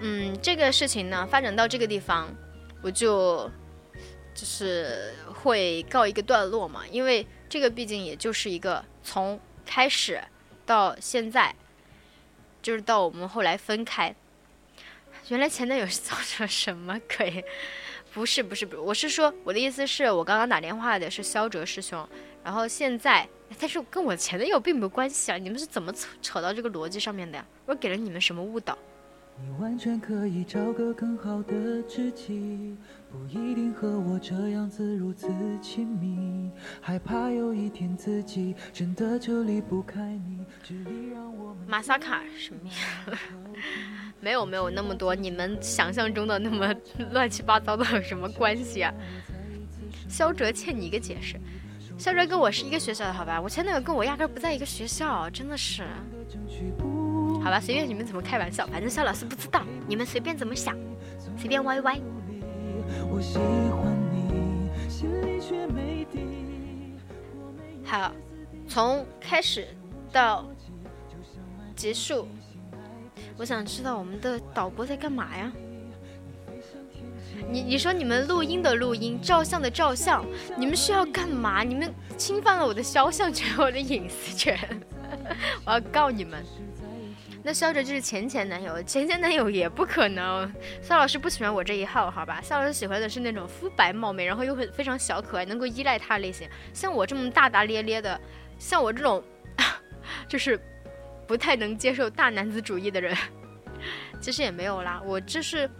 [0.00, 2.28] 嗯，这个事情呢发展到这个地方，
[2.82, 3.50] 我就
[4.34, 10.20] 就是会告一个段落嘛，因为这个毕竟也就是一个从开始
[10.64, 11.54] 到现在，
[12.60, 14.14] 就是到我们后来分开。
[15.28, 17.44] 原来前男友是造成什么鬼？
[18.12, 22.08] 不是不是不是，我是说我的意思是我刚刚打电话的是肖哲师兄，
[22.46, 23.28] 然后现在，
[23.58, 25.36] 但是跟我前男友并没有关系啊！
[25.36, 27.44] 你们是怎么扯扯到这个逻辑上面的呀？
[27.66, 28.78] 我给了你们什么误导？
[29.42, 32.76] 你完全可以找个更好的知己，
[33.10, 35.28] 不一定和我这样子如此
[35.60, 36.48] 亲密。
[36.80, 40.46] 害怕有一天自己真的就离不开你。
[41.66, 43.18] 马萨卡什么呀？
[44.20, 46.72] 没有没有那么多你们想象中的那么
[47.10, 48.94] 乱七八糟的有什么关系啊？
[50.08, 51.36] 肖哲欠你一个解释，
[51.98, 53.40] 肖哲跟我是一个学校的，好吧？
[53.40, 55.82] 我前男友跟我压根不在一个学校，真的是。
[57.42, 60.76] 好吧，随便你们怎么开玩笑，反正肖老师不知道，你们随便怎么想，
[61.38, 61.98] 随便歪歪。
[67.84, 68.12] 好，
[68.68, 69.66] 从开始
[70.12, 70.44] 到
[71.74, 72.28] 结束，
[73.38, 75.50] 我想知道我们的导播在干嘛呀？
[77.48, 80.24] 你你说你们录音的录音，照相的照相，
[80.56, 81.62] 你们需要干嘛？
[81.62, 84.58] 你们侵犯了我的肖像权，我的隐私权，
[85.64, 86.44] 我要告你们。
[87.42, 90.52] 那肖哲就是前前男友，前前男友也不可能。
[90.82, 92.40] 肖老师不喜欢我这一号，好吧？
[92.42, 96.48] 肖老师喜欢的是那种肤白貌美，然后又很非常小可爱，能够依赖他类型。
[96.72, 98.20] 像我这么大大咧咧的，
[98.58, 99.22] 像我这种，
[100.26, 100.60] 就是
[101.24, 103.16] 不太能接受大男子主义的人，
[104.20, 105.00] 其实也没有啦。
[105.06, 105.70] 我就是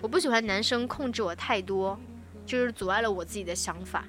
[0.00, 1.98] 我不喜欢男生控制我太多，
[2.46, 4.04] 就是阻碍了我自己的想法。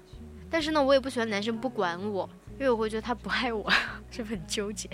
[0.50, 3.72] 但是呢，我也不喜欢男生不管我，因为我会觉得他不爱我。
[4.12, 4.90] 是很纠结？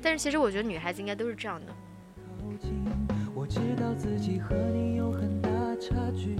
[0.00, 1.72] 但是其实我觉得女孩子应该都是这样的。
[3.34, 5.50] 我知道自己和你有很大
[5.80, 6.36] 差距，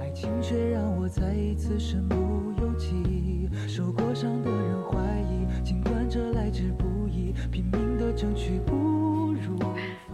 [0.00, 3.48] 爱情却让我再一次身不由己。
[3.68, 9.58] 受过伤的人怀疑，尽管这来之不易，拼命的争取不如。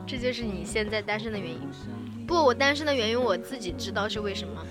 [0.06, 1.60] 这就是你现在单身的原因。
[2.30, 4.64] 不，我单身的原因我自己知道是为什么。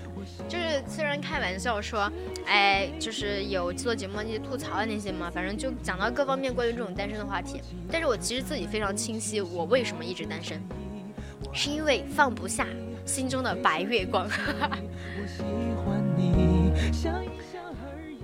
[0.48, 2.10] 就是虽然开玩笑说，
[2.46, 7.60] 哎，就是有做节目那些吐槽的那些嘛，反正就讲到各方面关于这种单身的话题。
[7.92, 10.58] 但是我其实自己非常清晰，我为什么一直单身，
[11.52, 12.66] 是因为放不下
[13.04, 14.26] 心中的白月光。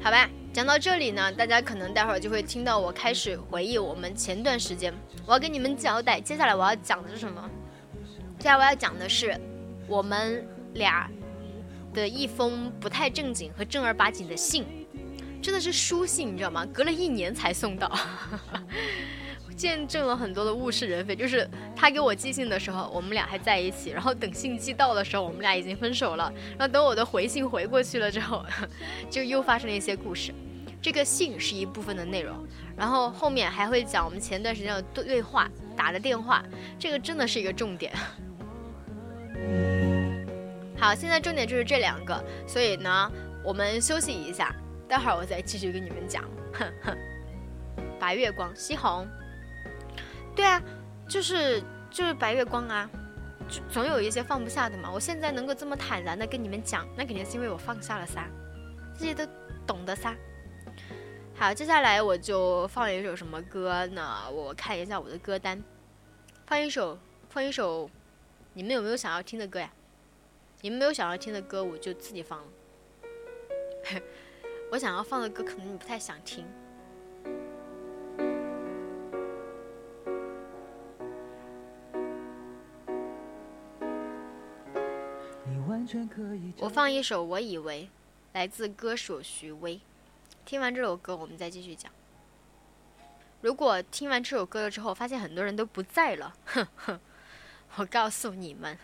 [0.01, 4.95] 好吧，讲到这里呢，大家可能待会儿就会听到我开始回忆我们前段时间，
[5.27, 7.51] 我要跟你们交代，接下来我要讲的是什么？
[8.39, 9.39] 接下来我要讲的是
[9.87, 11.11] 我们俩。
[11.95, 14.67] 的一封不太正经和正儿八经的信，
[15.41, 16.63] 真的是书信，你知道吗？
[16.67, 17.91] 隔了一年才送到，
[19.57, 21.17] 见证了很多的物是人非。
[21.17, 26.31] 就是他给我寄信的时候，我们俩还在一起；然后等信寄到的时候，我们俩已经分手了。
[26.59, 28.45] 然后等我的回信回过去了之后，
[29.09, 30.35] 就又发生了一些故事。
[30.83, 32.47] 这个信是一部分的内容，
[32.77, 36.45] 然后后面还会讲我们前段时间的对话、打的电话，
[36.79, 37.91] 这个真的是一个重点。
[40.79, 43.11] 好，现在重点就是这两个，所以呢，
[43.43, 44.55] 我们休息一下，
[44.87, 46.23] 待会儿我再继续跟你们讲。
[46.53, 46.97] 哼哼，
[47.99, 49.07] 白月光，西红，
[50.35, 50.63] 对啊，
[51.09, 52.89] 就是就是白月光啊，
[53.71, 54.91] 总有一些放不下的嘛。
[54.93, 58.29] 我现在能够这么坦然的跟你们讲，那肯定是因为我放下了噻，
[58.99, 59.27] 这些都
[59.67, 60.15] 懂得仨。
[61.35, 64.31] 好，接下来我就放一首什么歌呢？
[64.31, 65.63] 我看一下我的歌单，
[66.47, 67.91] 放一首，放一首，
[68.57, 69.71] 你们有没有想要听的歌呀？
[70.63, 72.49] 你们没有想要听的歌，我就自己放了。
[74.73, 76.47] 我想要放的歌，可能你不太想听。
[86.59, 87.91] 我放一首《我以为》，
[88.33, 89.79] 来自歌手徐威。
[90.47, 91.93] 听完这首歌，我们再继续讲。
[93.43, 96.99] 如果听完这首歌了之后，发现很多人都不在了，哼哼，
[97.77, 98.77] 我告诉你们。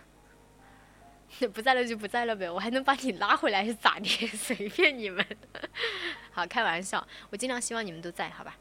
[1.55, 4.07] 不在了就不在了呗，我还能把你拉回来是咋的？
[4.37, 5.25] 随便你们。
[6.31, 8.55] 好，开玩笑，我尽量希望你们都在，好吧？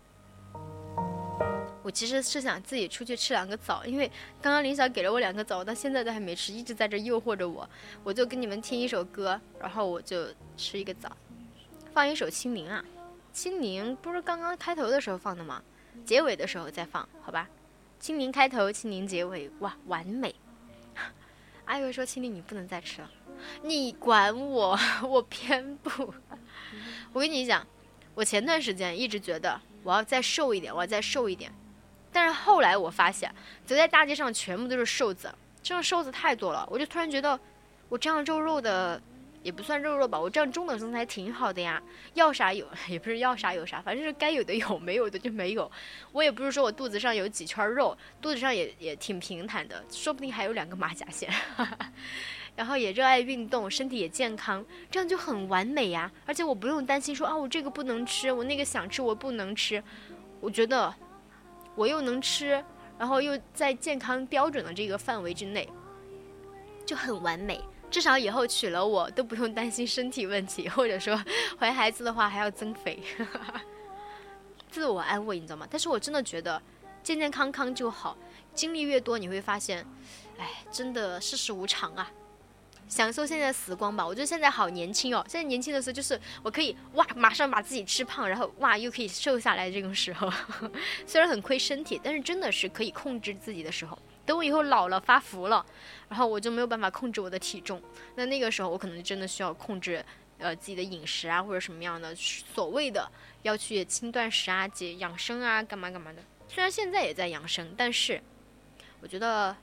[1.83, 4.09] 我其实是想自己出去吃两个枣，因为
[4.41, 7.69] 刚刚林晓给了我两个枣，我到现在都还没吃，一直在这诱惑着我。
[8.03, 11.11] 我就跟你们听一首歌，然后我就吃一个枣，
[11.93, 12.85] 放一首《清明》啊，
[13.37, 15.61] 《清明》不是刚刚开头的时候放的吗？
[16.05, 17.49] 结尾的时候再放，好吧？
[18.01, 20.33] 《清明》开头，《清明》结尾，哇，完美。
[21.65, 23.11] 阿伟说：“青林，你不能再吃了，
[23.61, 24.75] 你管我，
[25.07, 26.11] 我偏不。
[27.13, 27.65] 我跟你讲，
[28.15, 31.53] 我前段时间一直觉得我要再瘦一点，我要再瘦一点。
[32.11, 33.31] 但是后来我发现，
[33.67, 37.39] 走在大街上全部都是瘦子，这样瘦子太多了，我就突然觉得，
[37.87, 38.99] 我这样肉肉的。”
[39.43, 41.81] 也不算肉肉吧，我这样中等身材挺好的呀，
[42.13, 45.69] 要啥有， 也不是要啥有啥，反正是该有的有，没有的就没有。
[46.11, 51.31] 我也不是说我肚子上有几圈肉，肚子上也也挺平坦的，说不定还有两个马甲线。
[52.55, 56.11] 然后也热爱运动，身体也健康，这样就很完美呀。
[56.25, 59.81] 而且我不用担心说啊，我这个不能吃，我那个想吃我不能吃。
[60.41, 60.93] 我觉得
[61.75, 62.63] 我又能吃，
[62.99, 65.67] 然后又在健康标准的这个范围之内，
[66.85, 67.59] 就很完美。
[67.91, 71.21] 至少以后娶了我都不用担心身体问题，或者说
[71.59, 73.03] 怀孩子的话还要增肥，
[74.71, 75.67] 自我安慰，你知道吗？
[75.69, 76.59] 但是我真的觉得
[77.03, 78.17] 健健康康就好。
[78.53, 79.85] 经历越多，你会发现，
[80.37, 82.09] 哎，真的世事无常啊。
[82.87, 85.23] 享受现在时光吧，我觉得现在好年轻哦。
[85.25, 90.29] 现在年轻的时候就是我可以哇，马上把自己吃胖，然后哇又可以瘦下来这种时候。
[91.07, 93.97] 虽然很亏身体，但是真的是可以控制自己的时候。
[94.31, 95.65] 等我以后老了发福了，
[96.07, 97.81] 然后我就没有办法控制我的体重，
[98.15, 100.01] 那那个时候我可能真的需要控制，
[100.37, 106.23] 呃自己的饮食啊或者什么样的所谓的要去轻断食啊、节养生啊、干嘛干嘛的。
[106.47, 108.21] 虽然现在也在养生，但是
[109.01, 109.53] 我觉得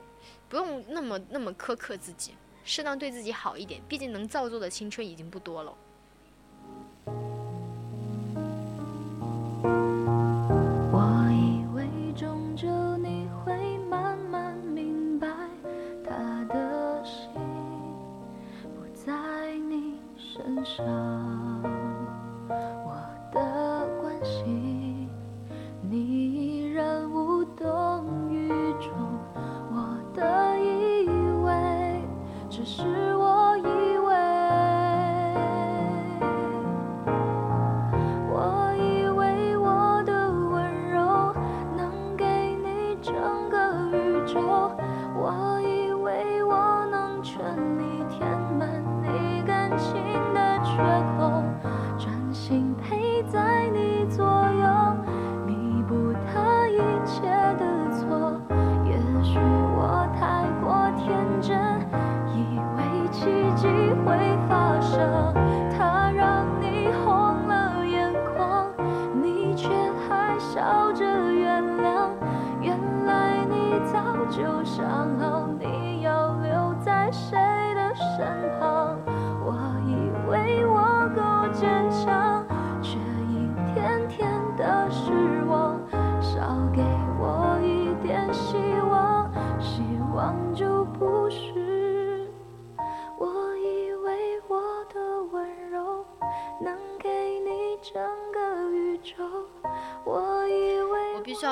[0.47, 5.75] 不用那么那么苛刻自己，适当对自己好一点，毕竟能造作的青春已经不多了。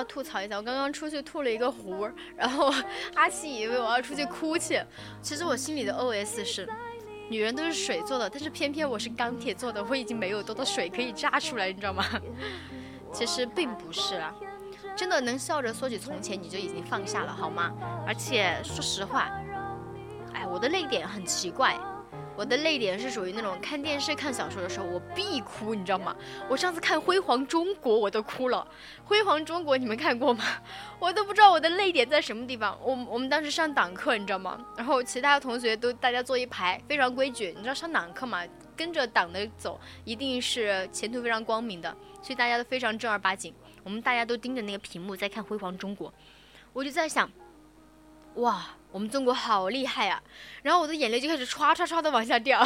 [0.07, 2.73] 吐槽一下，我刚刚出去吐了一个壶，然后
[3.15, 4.81] 阿西以为我要出去哭去。
[5.21, 6.67] 其实我心里的 OS 是，
[7.29, 12.05] 女人都是水做的，但是偏偏我是钢铁做的，我已经没有多的水可以榨出来，你知道吗？
[13.13, 14.33] 其实并不是啊，
[14.95, 17.71] 真的能笑着说起从前，你就已经放下了，好吗？
[18.05, 19.29] 而且说实话，
[20.33, 21.77] 哎，我的泪点很奇怪。
[22.37, 26.15] 我的泪点是属于那种看电视、看小说的时候，我必哭，你知道吗？
[26.47, 28.65] 我上次看《辉煌中国》，我都哭了。
[29.07, 30.45] 《辉煌中国》你们看过吗？
[30.99, 32.77] 我都不知道我的泪点在什么地方。
[32.83, 34.63] 我我们当时上党课，你知道吗？
[34.77, 37.51] 然后其他同学都大家坐一排，非常规矩。
[37.57, 38.43] 你知道上党课嘛？
[38.75, 41.89] 跟着党的走，一定是前途非常光明的，
[42.21, 43.51] 所以大家都非常正儿八经。
[43.83, 46.07] 我们大家都盯着那个屏幕在看《辉煌中国》，
[46.71, 47.27] 我就在想，
[48.37, 48.67] 哇！
[48.89, 50.19] 我们中国好厉害啊！
[50.63, 52.65] 然后我的眼泪就开始唰唰唰的往下掉。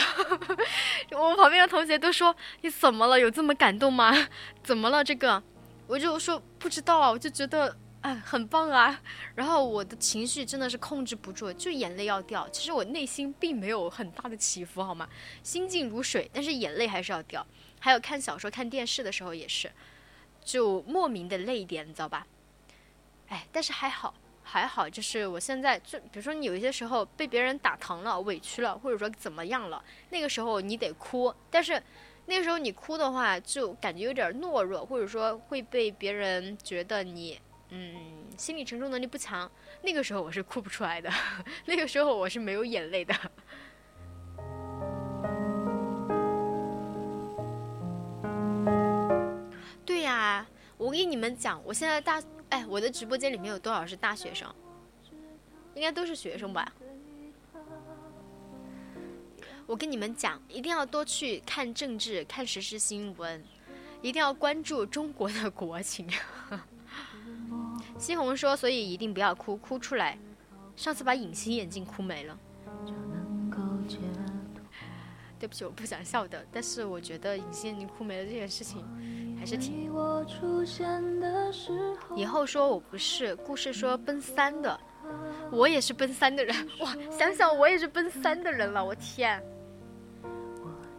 [1.12, 3.20] 我旁边的同学都说：“你怎么了？
[3.20, 4.30] 有这么感动吗？
[4.64, 5.04] 怎么了？
[5.04, 5.42] 这个？”
[5.88, 9.02] 我就说不知道啊，我就觉得哎很棒啊。
[9.36, 12.48] 然后我的情绪真的是控制不住，就眼泪要掉。
[12.50, 15.10] 其实我内心并没有很大的起伏，好吗？
[15.44, 17.46] 心静如水，但是眼泪还是要掉。
[17.80, 19.70] 还有看小说、看电视的时候也是，
[20.46, 22.28] 就莫名的泪点，你知道吧？
[23.28, 24.14] 哎，但是还好。
[24.52, 31.34] 还好，就是我现在就比如说你有一些时候被别人打疼了、委屈了，或者说怎么样了，那个时候你得哭。
[31.50, 31.82] 但是
[32.26, 37.40] 那个时候你哭的话，就感觉有点懦弱，或者说会被别人觉得你
[37.70, 39.50] 嗯心理承受能力不强。
[39.84, 41.10] 那个时候我是哭不出来的，
[41.68, 43.16] 那个时候我是没有眼泪的。
[49.86, 50.46] 对呀，
[50.78, 52.22] 我给你们讲，我现在大。
[52.52, 54.54] 哎，我的直播间里面有多少是大学生？
[55.74, 56.72] 应该都是学生吧。
[59.66, 63.42] 我跟你们讲，一定要多去看政治、看时事新闻，
[64.02, 66.06] 一定要关注中国的国情。
[67.98, 70.18] 西红说，所以一定不要哭，哭出来。
[70.76, 72.38] 上次把隐形眼镜哭没了。
[75.40, 78.84] 对不起，我不想笑的，但是我觉得隐形眼镜哭没了这件事情。
[79.42, 79.82] 还是挺。
[82.16, 84.80] 以后说我不是，故事说奔三的，
[85.52, 86.96] 我也是奔三的人 哇！
[87.10, 89.42] 想想我也是奔三的人了，我天。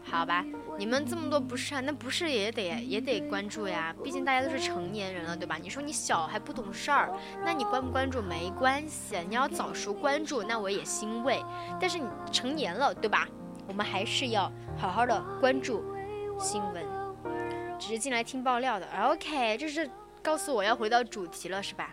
[0.03, 0.45] 好吧，
[0.77, 5.57] 你们这么多不是啊，那不是也得也得关注呀，毕竟大家都是成年人了，对吧？
[5.63, 7.13] 你说你小还不懂事儿，
[7.45, 11.41] 那你关不关注没关系，你要早熟关注，那我也欣慰。
[11.81, 13.29] 但是你成年了，对吧？
[13.69, 15.81] 我们还是要好好的关注
[16.41, 17.02] 新闻。
[17.83, 19.91] 只是进来听爆料的，OK，这是
[20.23, 21.93] 告诉我要回到主题了，是吧？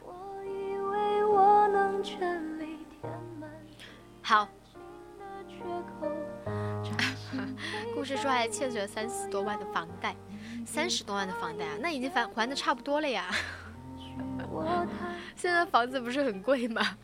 [4.21, 4.47] 好。
[7.95, 10.15] 故事说还欠着三十多万的房贷，
[10.63, 13.25] 三十多万的房贷啊，那已经还还的差不多了呀。
[15.35, 16.95] 现在房子不是很贵吗？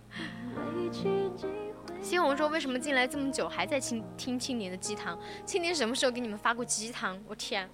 [2.04, 5.18] 西红说为什么进来这么久还在听听青年的鸡汤？
[5.44, 7.20] 青年什么时候给你们发过鸡汤？
[7.28, 7.68] 我天！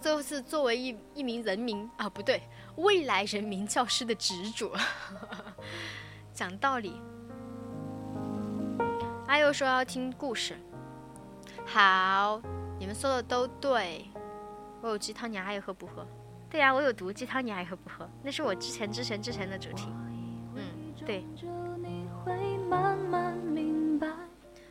[0.00, 2.42] 这是作为一一名人民啊，不对，
[2.76, 4.72] 未来人民教师的执着，
[6.32, 7.00] 讲道理。
[9.26, 10.56] 阿佑说要听故事，
[11.66, 12.40] 好，
[12.78, 14.06] 你们说的都对。
[14.80, 16.06] 我有鸡汤，你还喝不喝？
[16.48, 18.08] 对呀，我有毒鸡汤，你还喝不喝？
[18.22, 19.88] 那是我之前之前之前的主题。
[20.54, 20.62] 嗯，
[21.04, 21.26] 对。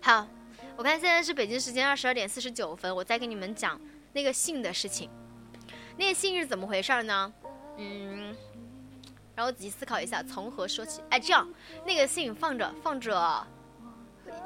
[0.02, 0.26] 好，
[0.78, 3.80] 我看现在是北京时间二十二点四十九分，我再给你们讲。
[4.18, 5.12] 那个信的事情，
[5.96, 7.32] 那个信是怎么回事呢？
[7.78, 8.36] 嗯，
[9.36, 11.04] 让我仔细思考一下，从何说起？
[11.12, 11.48] 哎，这样，
[11.86, 13.48] 那个信放着放着，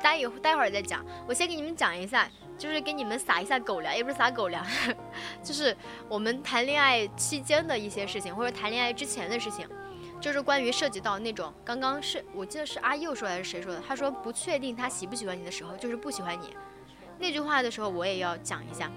[0.03, 1.05] 待一待会儿再讲。
[1.25, 4.61] 我先给你们讲一下，就是给你们撒一下狗粮，也不是撒狗粮，
[5.41, 5.73] 就是
[6.09, 9.65] 我们谈恋爱期间的一些事情，或者谈恋爱之前的事情，
[10.19, 13.81] 就是关于涉及到那种刚刚是我记得是阿佑说还是谁说的？
[13.87, 16.53] 他说不确定他喜不喜欢你的时候，就是不喜欢你。
[17.17, 18.91] 那句话的时候，我也要讲一下。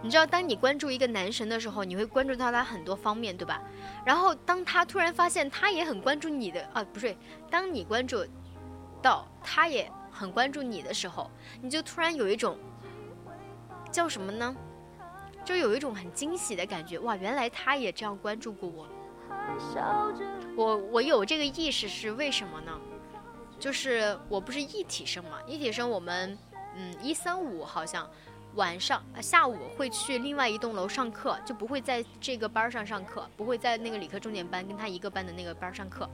[0.00, 3.60] 你知道，当你关注一个男神的时候，你会关注到他很多方面，对吧？
[4.04, 7.16] 然后，当他突然发现他也很关注你的啊，不是，
[7.50, 8.24] 当你关注
[9.02, 11.30] 到他也很关注你的时候，
[11.60, 12.58] 你就突然有一种
[13.90, 14.54] 叫什么呢？
[15.44, 18.86] 就有一种很惊喜的感觉，哇，原来他也这样关注过我。
[20.56, 22.78] 我我有这个意识是为什么呢？
[23.58, 26.38] 就是我不是一体生嘛，一体生我们
[26.76, 28.08] 嗯一三五好像
[28.58, 36.10] 晚上呃下午会去另外一栋楼上课，就不会在这个班上上课，不会在那个理科重点班跟他一个班的那个班上课。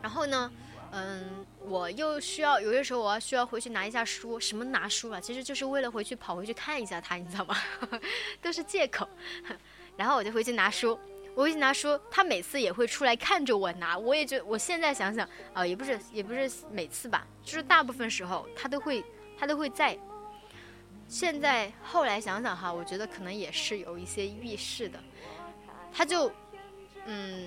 [0.00, 0.52] 然后呢，
[0.92, 5.20] 嗯，我又需要有些时候我要需要回去拿一下书，什么拿书啊？
[5.20, 7.56] 其实就是为了回去跑回去看一下他，你知道吗？
[8.40, 9.06] 都是借口。
[9.96, 10.96] 然后我就回去拿书，
[11.34, 19.04] 我回去拿书，他每次也会出来看着我拿，我也觉我现在想想啊、也不是也不是每次吧，就是大部分时候他都会
[19.38, 19.96] 他都会在。
[21.06, 24.98] 现在后来想想哈，我觉得可能也是有一些预示的，
[25.90, 26.30] 他就
[27.06, 27.46] 嗯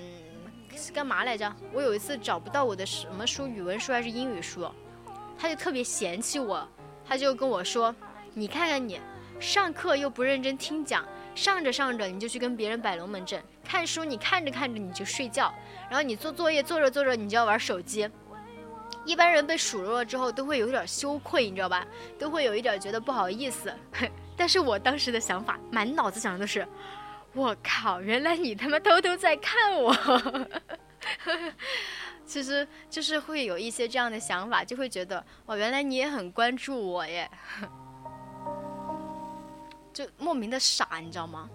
[0.74, 1.54] 是干嘛来着？
[1.72, 4.68] 我有一次找不到我的什么书，语文书还是英语书，
[5.38, 6.66] 他就特别嫌弃我，
[7.06, 7.94] 他就跟我说
[8.34, 9.00] ：“你看看你，
[9.38, 15.50] 上课又不认真听讲。”上着上着你就去跟别人摆龙门阵，看书你看着看着你就睡觉，
[15.88, 18.06] 然后你做作业做着做着你就要玩手机。
[19.04, 21.84] 一般人被数落了之后都会有点羞愧，你知道吧？
[22.18, 23.72] 都会有一点觉得不好意思。
[24.36, 26.66] 但是我当时的想法，满脑子想的都是，
[27.34, 29.94] 我靠，原来你他妈偷偷在看我。
[32.24, 37.30] 其实就是会有一些这样的想法，就会觉得，哦，原来你也很关注我耶。
[39.92, 41.50] 就莫名的傻，你知道吗？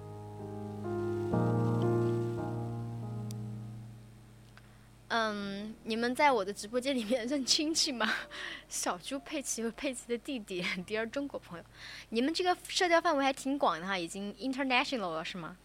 [5.09, 8.11] 嗯，你们在我的直播间里面认亲戚吗？
[8.67, 11.63] 小猪佩奇和佩奇的弟弟，第二中国朋友，
[12.09, 15.55] 你们这个社交范围还挺广的哈，已经 international 了是吗？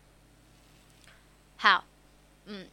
[1.57, 1.85] 好，
[2.45, 2.69] 嗯，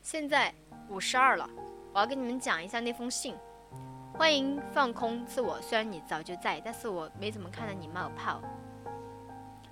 [0.00, 0.54] 现在
[0.88, 1.50] 五十二了，
[1.92, 3.36] 我要跟你们讲一下那封信。
[4.14, 8.40] 欢迎放空自我，虽然你早就在，但是我没怎么看到你冒泡。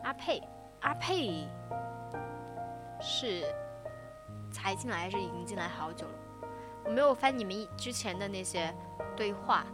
[0.03, 0.43] 阿佩，
[0.81, 1.47] 阿佩
[3.01, 3.45] 是
[4.51, 6.15] 才进来还是已经进来好久了？
[6.91, 8.75] 我没有翻你们之前的那些
[9.17, 9.65] 对话，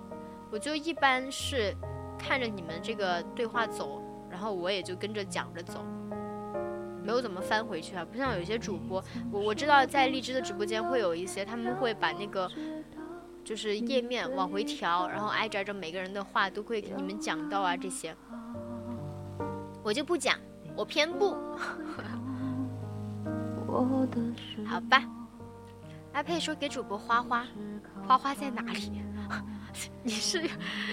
[0.52, 1.74] 我就一般是
[2.18, 5.82] 看着你们这个对话走，然后我也就跟着讲着走，
[7.02, 8.04] 没有怎么翻回去啊。
[8.04, 9.02] 不像有些主播，
[9.32, 12.50] 我我知道在荔枝的直播间会有一些，他们会把那个
[13.42, 18.14] 就是页面往回调，然后挨着挨着每个人的话都会给你们讲到啊这些。
[19.82, 20.38] 我就不讲，
[20.76, 21.34] 我偏不。
[24.66, 25.02] 好吧，
[26.16, 27.46] 阿佩说给主播花花，
[28.08, 29.02] 花花在哪里？
[30.02, 30.48] 你是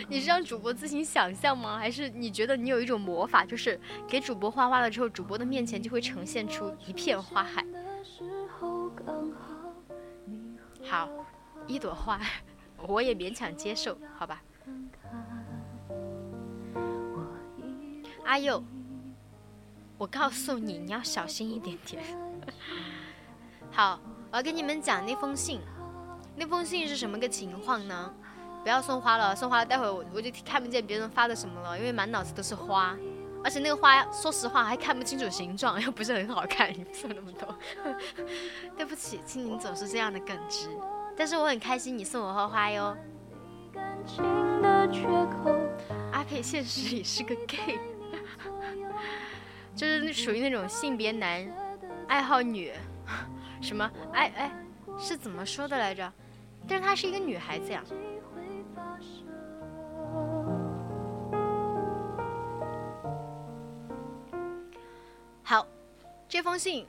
[0.10, 1.78] 你是让主播自行想象吗？
[1.80, 7.66] 还是你觉得你有一种魔法，就是给主播花花了之后，主播的面前就会呈现出一片花海？
[10.84, 11.08] 好，
[11.68, 12.20] 一朵花，
[12.86, 14.44] 我也勉强接受，好吧。
[18.26, 18.62] 阿佑。
[19.98, 22.04] 我告诉你，你要小心一点点。
[23.72, 24.02] 好，
[24.34, 25.62] 我要跟你们讲那封信。
[26.36, 28.12] 那封信是什么个情况呢？
[28.64, 32.98] 不要送花了，送花了，待会我我就看不见别人发的什么了，因为满脑子都是花，
[33.44, 36.74] 而且那个花，说实话还看不清楚形状， 又不是很好看。
[36.74, 37.56] 你送那么多，
[38.76, 40.68] 对不起，青柠总是这样的耿直。
[41.16, 42.98] 但是我很开心你送我花花哟。
[46.12, 47.80] 阿佩现实里是个 gay。
[49.76, 51.48] 就是属于那种性别男，
[52.08, 52.72] 爱好女，
[53.64, 54.52] 什么哎哎，
[55.00, 56.12] 是怎么说的来着？
[56.68, 57.82] 但是她是一个女孩子呀。
[65.42, 65.66] 好，
[66.28, 66.86] 这封信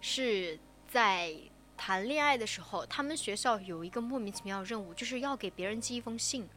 [0.00, 1.32] 是在
[1.76, 6.48] 谈恋爱的时候，他们学校有一个莫名其妙的任务，就是要给别人寄一封信，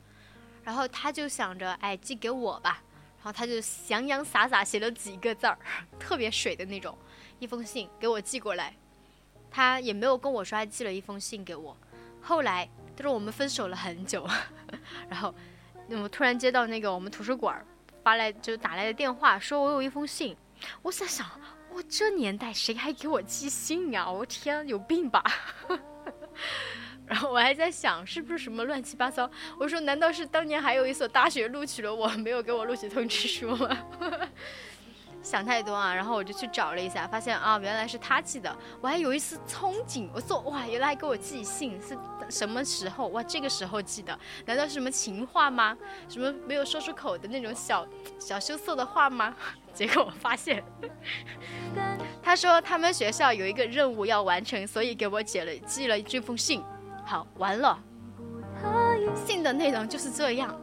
[0.63, 2.81] 然后他就想着，哎，寄给我吧。
[3.17, 3.53] 然后他就
[3.89, 5.57] 洋洋洒洒写了几个字儿，
[5.99, 6.97] 特别水的那种，
[7.39, 8.75] 一封信给我寄过来。
[9.57, 11.75] 他也没有跟我说他寄了一封信给我。
[12.21, 14.23] 后来他说我们分手了很久，
[15.09, 15.33] 然后
[15.89, 17.65] 我突然接到那个我们图书馆
[18.03, 20.37] 发来就打来的电话，说我有一封信。
[20.83, 21.25] 我在想，
[21.71, 24.07] 我这年代谁还给我寄信呀？
[24.07, 25.23] 我天，有病吧！
[27.07, 29.27] 然后我还在想，是不是什么乱七八糟？
[29.59, 33.75] 我说，难道是当年还有一所大学录取了我，没有给我录取通知书吗？
[35.27, 35.93] 想太多啊！
[35.93, 38.55] 然后我就去找了一下，发现啊，原来是他寄的。
[38.79, 41.97] 我还有一丝憧憬，我说哇，原来给我寄信是
[42.29, 43.09] 什么时候？
[43.09, 45.77] 哇，这个时候寄的，难道是什么情话吗？
[46.07, 47.85] 什么没有说出口的那种小
[48.17, 49.35] 小羞涩的话吗？
[49.75, 50.63] 结果我发现，
[52.23, 56.63] 他说他们学校有一个任务要完成，所以给我写了寄了这封信。
[57.05, 57.77] 好，完了，
[59.13, 60.57] 信的内容就是这样。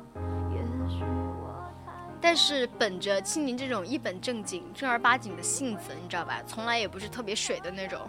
[2.25, 6.43] 但是本着青柠这种一本正经、正儿八经的性子，你知道吧？
[6.47, 8.01] 从来也不是特别水的那种。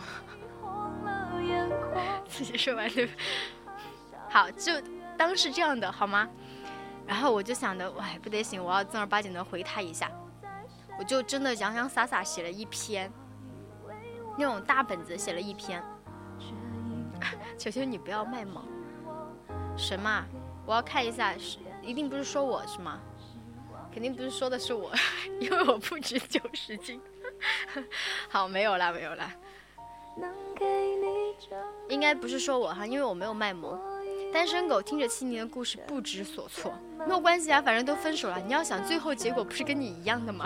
[2.26, 3.06] 自己说完就？
[4.30, 4.72] 好，就
[5.18, 6.30] 当是这样的好吗？
[7.06, 10.10] 然后我就想的，哎，不得行，我要正儿八经的回他一下。
[10.98, 13.12] 我就真的洋洋洒洒写了一篇，
[14.38, 15.84] 那种大本子写了一篇。
[17.60, 18.64] 求求你不要卖萌。
[19.76, 20.26] 什么？
[20.66, 22.98] 我要看一下，是一定不是说我是吗？
[23.96, 24.92] 肯定不是说的是我，
[25.40, 27.00] 因为我不止九十斤。
[28.28, 29.32] 好，没有啦，没有啦。
[31.88, 33.80] 应该不是说我哈，因为我没有卖萌。
[34.34, 36.74] 单身狗听着七年的故事不知所措，
[37.08, 38.38] 没有关系啊，反正都分手了。
[38.46, 40.46] 你要想最后结果不是跟你一样的吗？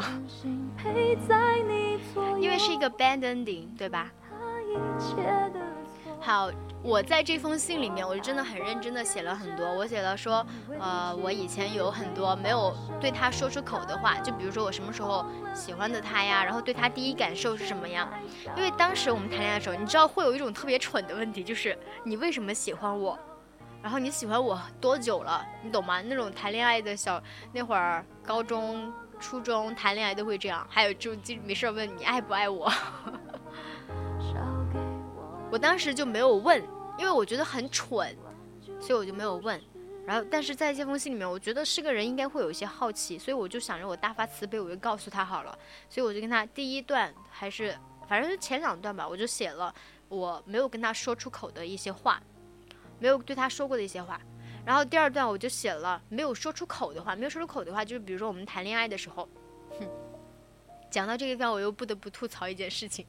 [2.39, 4.11] 因为是一个 bad ending，对吧？
[4.29, 5.15] 他一切
[5.51, 5.68] 的错。
[6.21, 6.51] 好，
[6.83, 9.65] 我在这封信里面，我真的很认真的写了很多。
[9.73, 10.45] 我写了说，
[10.77, 18.07] 呃，我以前有很多没有对他说出口的话，就比如说我什么时候喜欢的他呀，然后对他第一感受是什么呀？
[18.57, 23.17] 因为当时我们谈恋爱的时候，你知道会有一种特别蠢的问题，就是你为什么喜欢我？
[23.81, 25.43] 然后你喜欢我多久了？
[25.63, 26.01] 你懂吗？
[26.01, 27.21] 那种谈恋爱的小
[27.53, 28.91] 那会儿，高中、
[29.21, 30.67] 初中谈恋爱都会这样。
[30.69, 32.69] 还有就就没事儿问你爱不爱我。
[35.51, 36.63] 我当时就没有问，
[36.97, 38.15] 因为我觉得很蠢，
[38.79, 39.59] 所以我就没有问。
[40.05, 45.57] 然后，但是在这封信里面，我觉得是个人应该会有一些好奇，所以我就想着我大发慈悲，我就告诉他好了。
[45.89, 47.75] 所以我就跟他第一段还是
[48.07, 49.73] 反正是前两段吧，我就写了
[50.07, 52.21] 我没有跟他说出口的一些话，
[52.99, 54.19] 没有对他说过的一些话。
[54.65, 59.27] 然后第二段我就写了没有说出口的话，没有说出口的话，就是比如说我们谈恋爱的时候，
[59.79, 59.87] 哼，
[60.91, 63.05] 讲到这个地方，我又不得不吐槽一件事情。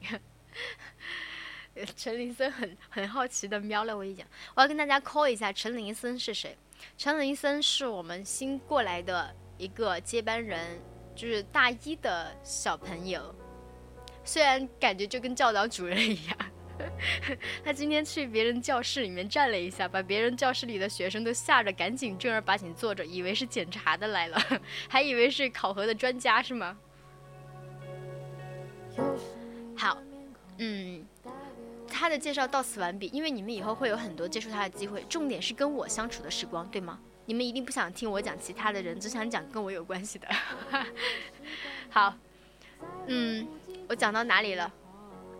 [1.95, 6.57] 陈林森很很好奇的瞄了我一眼，我要跟大家 call 一下陈林森是谁？
[6.97, 10.79] 陈林森是我们新过来的一个接班人，
[11.15, 13.33] 就是大一的小朋友，
[14.23, 16.37] 虽然感觉就跟教导主任一样。
[17.63, 24.41] 他今天去别人教室里面站了一下，把别人教室里的学生都吓着，赶紧正儿八经坐着，以为是检查的来了，
[24.89, 26.75] 还以为是考核的专家是吗？
[29.77, 30.01] 好，
[30.57, 31.05] 嗯，
[31.91, 36.99] 他的介绍到此完毕，因为你们以后会有很多接触他的机会，重点是跟我相处的时光，对吗？
[37.25, 40.27] 你们一定不想听我讲其他的人，只想讲跟我有关系的。
[41.89, 42.13] 好，
[43.07, 43.47] 嗯，
[43.87, 44.71] 我讲到哪里了？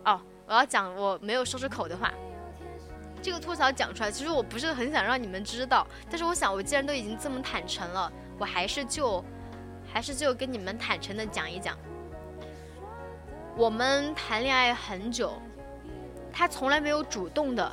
[0.06, 2.12] 哦，我要讲我没有说出口的话。
[3.24, 9.24] 这个吐槽讲出来，其实我不是很想让你们知道，但是我想，我既然都已经这么坦诚了，我还是就，
[9.92, 11.78] 还是就跟你们坦诚的讲一讲。
[13.56, 15.40] 我们谈恋爱很久，
[16.34, 17.72] 他从来没有主动的，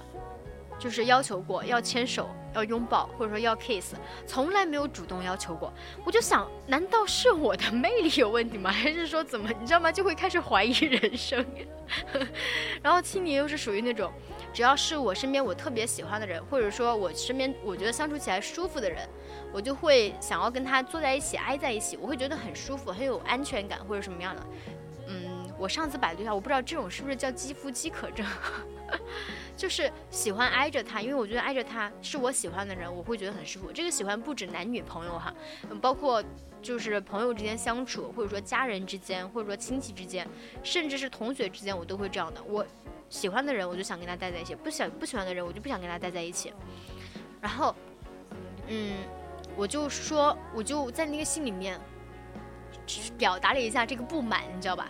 [0.79, 3.95] 就是要求过要牵手、要拥抱，或者说要 kiss，
[4.27, 5.73] 从来没有主动要求过。
[6.05, 8.71] 我就想，难道是我的魅力有问题吗？
[8.73, 9.91] 还是说怎么，你知道吗？
[9.91, 11.45] 就会开始怀疑人生。
[12.83, 14.13] 然后青柠又是属于那种，
[14.53, 19.09] 只要是我身边我特别喜欢的人，或者说我身边我觉得相处起来舒服的人，
[19.53, 24.43] 我就会想要跟他坐在一起，挨在一起，我会觉得很舒服，很有安全感，或者什么样的。
[25.59, 28.25] 我上次百度一下，我不知道这种是不是叫肌肤饥渴症，
[29.57, 33.73] 就是喜欢挨着他，因为我觉得挨着他是我喜欢的人，我会觉得很舒服。
[33.73, 35.35] 这个喜欢不止男女朋友哈，
[35.81, 36.23] 包括
[36.63, 40.27] 就是朋友之间相处，或者说家人之间，或者说亲戚之间，
[40.63, 42.43] 甚至是同学之间，我都会这样的。
[42.45, 42.65] 我
[43.09, 46.53] 喜欢的人，我就想跟他待在一起；不喜不喜欢的人，我就不想跟他待在一起。
[47.41, 47.75] 然后，
[48.69, 48.93] 嗯，
[49.57, 51.81] 我就说，我就在那个信里面
[53.17, 54.89] 表达了一下这个不满，你知道吧？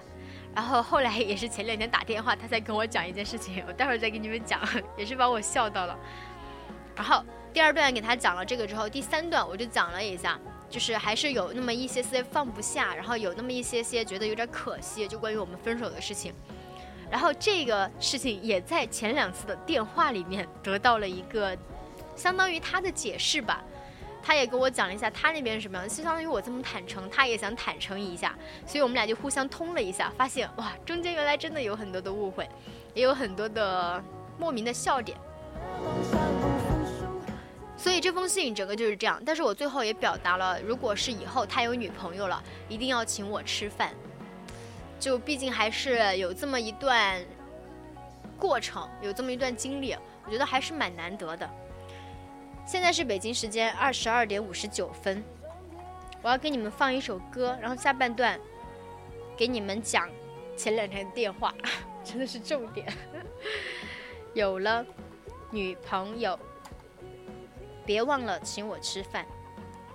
[0.54, 4.60] 然后后来也是前两天打电话，他才跟我讲一件事情，我待会儿再给你们讲，
[4.98, 5.96] 也是把我笑到了。
[6.96, 7.22] 然后
[7.52, 10.36] 第二段给他讲了这个之后，第三段我就讲了一下，
[10.68, 16.34] 就是还是有那么一些些放不下，然后有那么一些些觉得有点可惜，就关于我们分手的事情。
[17.10, 21.56] 然后这个事情也在前两次的电话里面得到了一个
[22.16, 23.62] 相当于他的解释吧。
[24.28, 32.46] 他也跟我讲了一下他那边是什么样，就相当于我这么坦诚，他也想坦诚一下，所以我们俩就互相通了一下，发现哇，中间原来真的有很多的误会，
[32.92, 34.04] 也有很多的
[34.38, 35.16] 莫名的笑点。
[37.74, 43.94] 所以这封信整个就是这样，但是我最后也表达了，如果是以后他有女朋友了，一定要请我吃饭。
[45.00, 47.18] 就毕竟还是有这么一段
[48.38, 51.48] 过程，有这么一段经历，我觉得还是蛮难得的。
[52.68, 55.24] 现在是北京时间二十二点五十九分，
[56.20, 58.38] 我要给你们放一首歌，然后下半段
[59.38, 60.06] 给你们讲
[60.54, 61.54] 前两天的电话，
[62.04, 62.86] 真的是重点。
[64.34, 64.84] 有了
[65.50, 66.38] 女朋友，
[67.86, 69.24] 别忘了请我吃饭。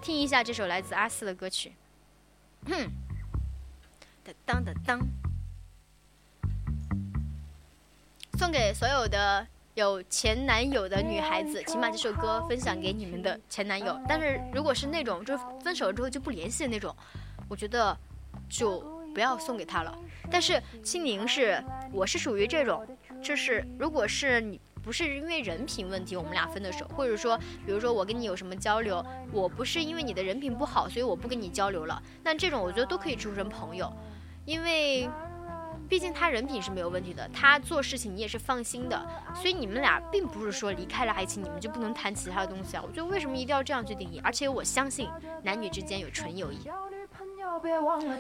[0.02, 1.74] 听一下这首来自阿四的歌曲。
[2.66, 2.90] 哼，
[4.24, 5.00] 当当当当，
[8.40, 14.00] 送给所有的有前男友的女孩子，请把这首歌分享给你们的前男友。
[14.08, 16.96] 但是如果是那种就是分手了之后就不联系的那种，
[17.50, 17.98] 我觉得
[18.48, 18.80] 就
[19.16, 19.98] 不要送给他了。
[20.30, 22.86] 但是青柠是，我是属于这种，
[23.20, 33.92] 就是如果是你不是因为人品问题我们俩分的手，或者说比如说我跟你有什么交流，我不是因为你的人品不好，所以我不跟你交流了，那这种我觉得都可以处成朋友，
[34.46, 35.10] 因为。
[35.94, 39.00] 毕竟他人品是没有问题的，他做事情你也是放心的，
[39.36, 42.82] 所以你们俩并不是说离开了爱情，你们就不能谈其他的东西啊。
[42.84, 44.20] 我觉得为什么一定要这样去定义？
[44.24, 45.08] 而且我相信
[45.44, 46.64] 男女之间有纯友谊。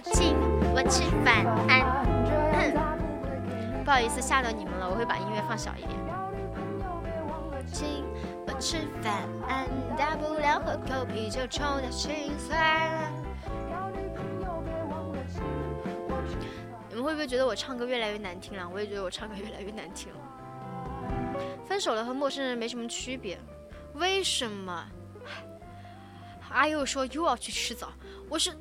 [0.04, 0.36] 亲
[0.76, 1.44] 我吃饭，
[3.84, 6.00] 不好意思吓到你们了，我会把音乐放小一点。
[7.74, 8.06] 亲
[8.46, 9.24] 我吃饭，
[9.98, 13.23] 大不了喝口啤酒冲掉心酸。
[17.04, 18.70] 们会不会觉得我唱歌越来越难听了？
[18.74, 20.20] 我也觉得我唱歌越来越难听了。
[21.68, 23.38] 分手了和陌生人没什么区别，
[23.96, 24.86] 为什么？
[26.50, 27.92] 阿佑说又要去吃枣，
[28.30, 28.56] 我是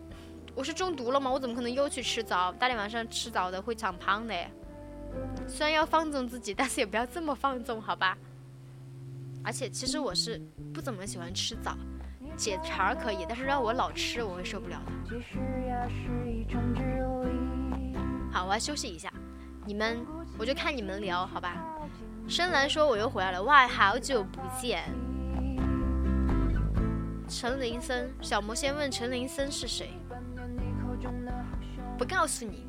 [0.55, 1.30] 我是中毒了吗？
[1.30, 2.51] 我怎么可能又去吃枣？
[2.53, 4.34] 大天晚上吃枣的会长胖的。
[5.47, 8.16] 虽然要放纵自己，但是也不要这么放纵，好吧？
[9.45, 10.40] 而且其实我是
[10.72, 11.76] 不怎么喜欢吃枣，
[12.34, 14.93] 解馋可以，但是让我老吃我会受不了的。
[15.07, 15.38] 只是
[18.33, 19.12] 好，我要休息一下，
[19.66, 20.05] 你们
[20.39, 21.62] 我就看你们聊，好吧？
[22.26, 24.85] 深蓝说我又回来了，哇，好久不见。
[27.28, 29.91] 陈林森，小魔仙问陈林森是谁？
[31.99, 32.66] 不告诉你，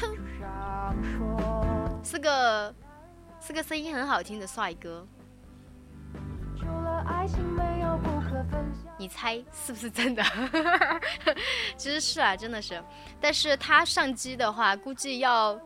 [0.00, 0.16] 哼，
[2.02, 2.74] 是个
[3.40, 5.06] 是个声音很好听的帅哥。
[7.06, 10.22] 爱情没有不可分享你猜是不是真的？
[11.76, 12.82] 其实是啊，真的是。
[13.20, 15.58] 但是他上机的话，估计要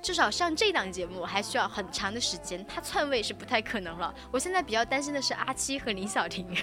[0.00, 4.14] 至少上这档节目还需要很长的时间，他篡位是不太可能了。
[4.30, 6.46] 我现在比较担心的是阿七和林小婷。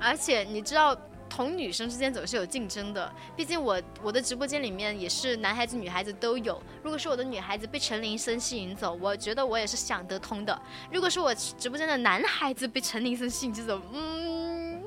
[0.00, 0.96] 而且你知道。
[1.34, 6.62] 同女生之间总是有竞争的，毕竟我我的直播间里面也是男孩子女孩子都有。
[6.82, 10.60] 如果是我的女孩子被陈林森吸引走，我觉得我也是想得通的。
[10.90, 14.82] 如果是我直播间的男孩子被陈林森吸引走，嗯，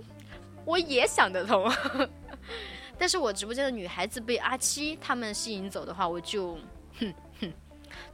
[0.63, 1.67] 我也想得通。
[2.95, 6.59] 但是我直播间的女孩子被阿七他们吸引走的话，我就
[6.99, 7.51] 哼哼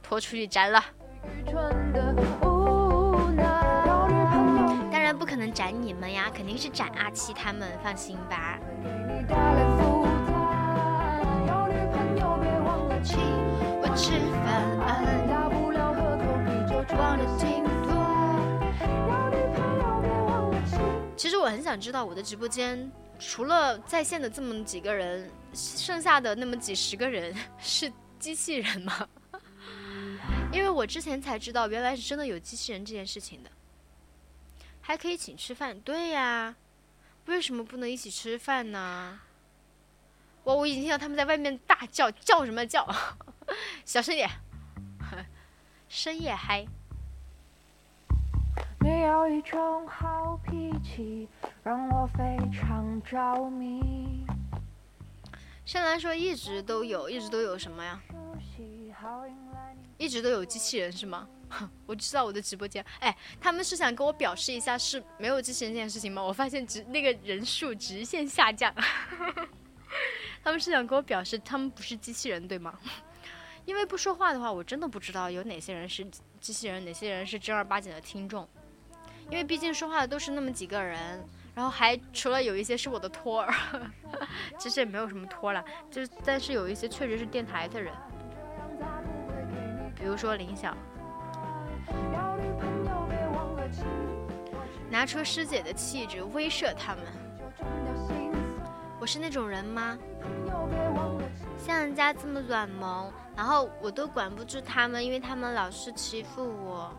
[0.02, 0.82] 拖出去斩了。
[5.54, 8.58] 斩你们呀，肯定是斩阿七他们，放心吧。
[21.16, 29.06] 其实我很想知道，我的直播间除了在线的这么几个人，剩下的那么几十个人是机器人吗？
[30.52, 33.50] 因为我之前才知道，原来是真的有机器人这件事情的。
[34.82, 36.54] 还可以请吃饭，对呀，
[37.26, 39.20] 为什么不能一起吃饭呢？
[40.44, 42.86] 我我已经听到他们在外面大叫，叫什么叫？
[43.86, 44.28] 小声点，
[45.88, 46.66] 深夜嗨。
[48.80, 51.28] 你有一种好脾气，
[51.62, 54.26] 让我非常着迷。
[55.64, 58.02] 深蓝说一直都有，一直都有什么呀？
[59.96, 61.28] 一直都有机器人是吗？
[61.86, 66.22] 我知道我的直播间，哎，他们是想跟我表示一下是没有机器人这件事情吗？
[66.22, 68.74] 我发现直那个人数直线下降，
[70.42, 72.78] 他们是想跟我表示他们不是机器人对吗？
[73.64, 76.04] 因为不说话的话，我真的不知道有哪些人是
[76.40, 78.48] 机器人，哪些人是正儿八经的听众。
[79.30, 81.24] 因为毕竟说话的都是那么几个人，
[81.54, 83.54] 然后还除了有一些是我的托儿，
[84.58, 87.94] 其实也没有什么托了，就但是有一些确实是电台的人，
[89.94, 90.76] 比如说林晓。
[94.92, 97.02] 拿出师姐的气质威慑他们，
[99.00, 99.96] 我是那种人吗？
[101.56, 106.92] 像人家这么软萌，然后我都管不住他们，因为他们老是欺负我，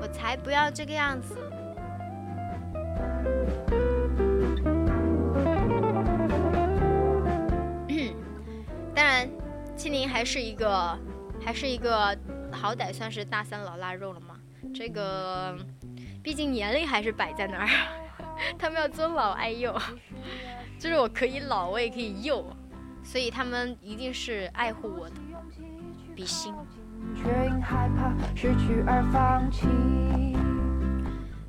[0.00, 1.36] 我才不要这个样子。
[8.94, 9.28] 当然，
[9.76, 10.96] 青柠还是一个。
[11.44, 12.16] 还是一个
[12.52, 14.31] 好歹算是大三老腊肉了嘛，
[14.74, 15.56] 这个
[16.22, 17.68] 毕竟年龄还是摆在那儿，
[18.58, 19.76] 他们要尊老爱幼，
[20.78, 22.44] 就是我可以老，我也可以幼，
[23.04, 25.16] 所以他们一定是爱护我的，
[26.14, 26.54] 比心。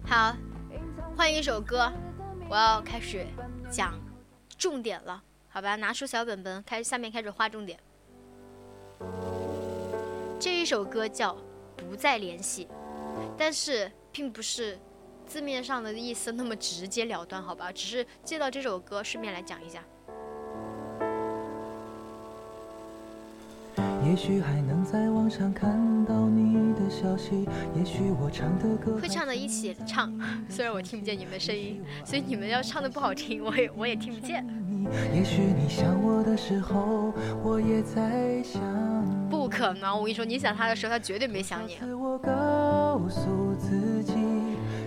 [0.05, 0.36] 好，
[1.16, 1.91] 换一首歌，
[2.49, 3.26] 我要开始
[3.70, 3.93] 讲
[4.57, 5.76] 重点了，好吧？
[5.76, 7.80] 拿出小本本，开下面开始画重点。
[10.39, 11.34] 这一首歌叫
[11.78, 12.66] 《不再联系》，
[13.38, 14.80] 但是并不是
[15.26, 17.72] 字面上的意思那么直接了断，好吧？
[17.72, 19.84] 只是借到这首歌，顺便来讲一下。
[24.06, 25.72] 也许还能在网上看
[26.06, 30.14] 到你的消息，也许我唱的歌会唱的一起唱，
[30.49, 34.45] 虽然我听不见你们的声音，所以你们要唱的不好听，我也我也听不见。
[35.16, 38.62] 也许你想我的时候，我也在想。
[39.30, 41.78] 不可能，我跟你说，你想他的时候，他绝对没想你。
[41.93, 44.14] 我告诉自己，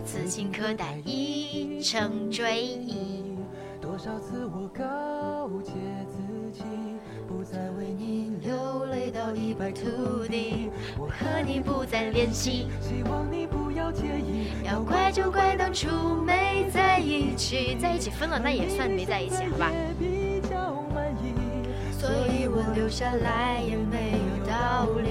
[0.04, 3.36] 此情可待已成追忆。
[3.97, 5.72] 多少次我告诫
[6.11, 6.62] 自己，
[7.26, 10.70] 不再为你流泪到一败涂地。
[10.99, 14.49] 我和你不再联系，希望你不要介意。
[14.66, 15.88] 要怪就怪当初
[16.26, 19.72] 没在一起，在一起分了，那也算没在一起，好吧？
[21.90, 25.09] 所以我留下来也没有道理。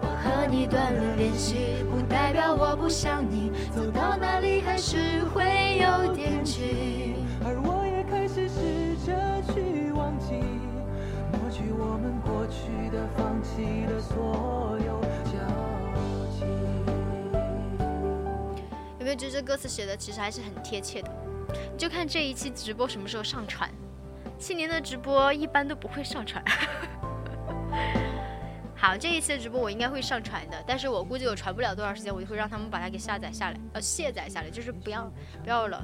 [0.00, 1.56] 我和你断了联系，
[1.90, 7.16] 不代表我不想你，走到哪里还是会有惦记。
[12.54, 15.32] 去的、放弃的所有交
[16.30, 16.44] 集。
[18.98, 21.10] 有没有觉得这歌词写的其实还是很贴切的？
[21.76, 23.70] 就看这一期直播什么时候上传。
[24.38, 26.42] 去年的直播一般都不会上传。
[28.74, 35.10] 好，这一期的直播我应该会上传的，但是我估计我传不了多长时间，我就会让他们把它给下载下来，呃，卸载下来，就是不要
[35.42, 35.82] 不要了。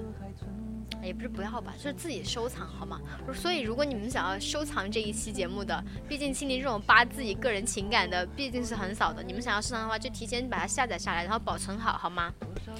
[1.02, 3.00] 也不是不要吧，就是自己收藏好吗？
[3.34, 12.32] 所以如果你们想要收藏这一期节目的，毕竟青年这种扒自己个人情感的毕竟是很少的，你们想要收藏的话，就提前把它下载下来，然后保存好好吗？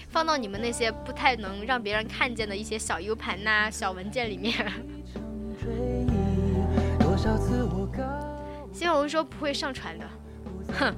[0.09, 4.55] 放到你们那些不太能让别人看见的一些小 U 盘呐、小文件里面。
[8.73, 10.07] 新红说不会上传的，
[10.79, 10.95] 哼！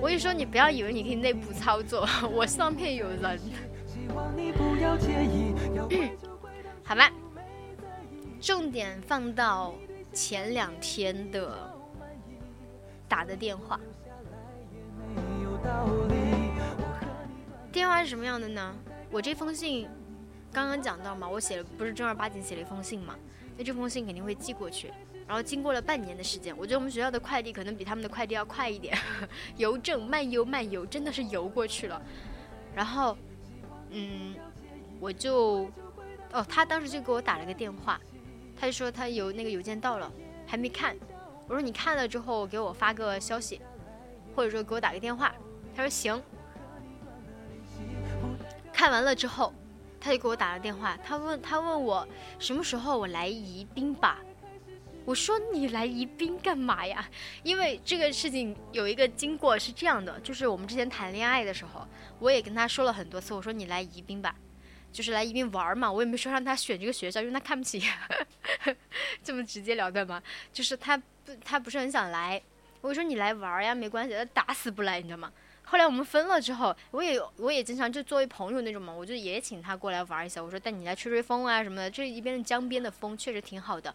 [0.00, 3.38] 我跟你说，你不要以为你可以内部操作， 我上面有人。
[6.84, 7.10] 好吧，
[8.40, 9.74] 重点放到
[10.12, 11.74] 前两天的
[13.08, 13.80] 打的电话。
[17.72, 18.74] 电话是什么样的呢？
[19.10, 19.88] 我这封信
[20.52, 23.16] 刚刚讲到嘛，我写了不是正儿八经写了一封信嘛？
[23.58, 24.92] 那这封信肯定会寄过去，
[25.26, 28.96] 然后经过了半年的时间，我觉得我们学校的快递可能比他们的快递要快一点，
[29.58, 32.00] 邮政慢邮慢邮，真的是邮过去了，
[32.74, 33.16] 然后。
[33.90, 34.34] 嗯，
[35.00, 35.70] 我就，
[36.32, 38.00] 哦，他当时就给我打了个电话，
[38.58, 40.12] 他就说他有那个邮件到了，
[40.46, 40.96] 还没看。
[41.48, 43.60] 我说你看了之后给我发个消息，
[44.34, 45.34] 或者说给我打个电话。
[45.74, 46.20] 他说行。
[48.72, 49.52] 看完了之后，
[50.00, 52.06] 他就给我打了电话，他问他问我
[52.38, 54.20] 什么时候我来宜宾吧。
[55.06, 57.08] 我说你来宜宾干嘛呀？
[57.44, 61.86] 因为这个事情有一个经过是这样的，就是我们之前谈恋爱的时候，
[62.18, 64.34] 我也跟他说了很多次，我说你来宜宾吧，
[64.92, 67.80] 就是来宜宾玩嘛，我也没说让他选这个学校，因为他看不起，
[69.22, 70.20] 这么直截了当嘛，
[70.52, 72.42] 就是他不他不是很想来，
[72.80, 75.32] 我说你来玩呀，没关系，他打死不来，你知道吗？
[75.62, 83.94] 后来我们分了之后，我也我也经常就作为朋友那种嘛，我就也请他过来玩一下，我说带你来吹吹风啊什么的，这一边的江边的风确实挺好的。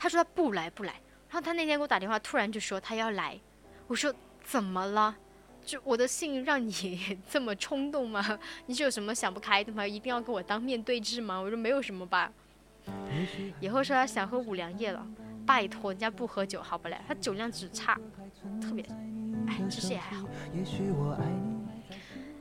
[0.00, 0.94] 他说他不来不来，
[1.28, 3.38] 然后他那天给我打电话，突然就说他要来。
[3.86, 5.14] 我说怎么了？
[5.62, 8.38] 就我的信让你 这么冲动吗？
[8.64, 9.86] 你是有什么想不开的吗？
[9.86, 11.38] 一定要跟我当面对质吗？
[11.38, 12.32] 我说没有什么吧。
[13.60, 15.06] 以后说他想喝五粮液了，
[15.46, 16.98] 拜托人家不喝酒好不嘞？
[17.06, 17.94] 他酒量只差，
[18.58, 18.82] 特别，
[19.46, 20.26] 哎，其实也还好。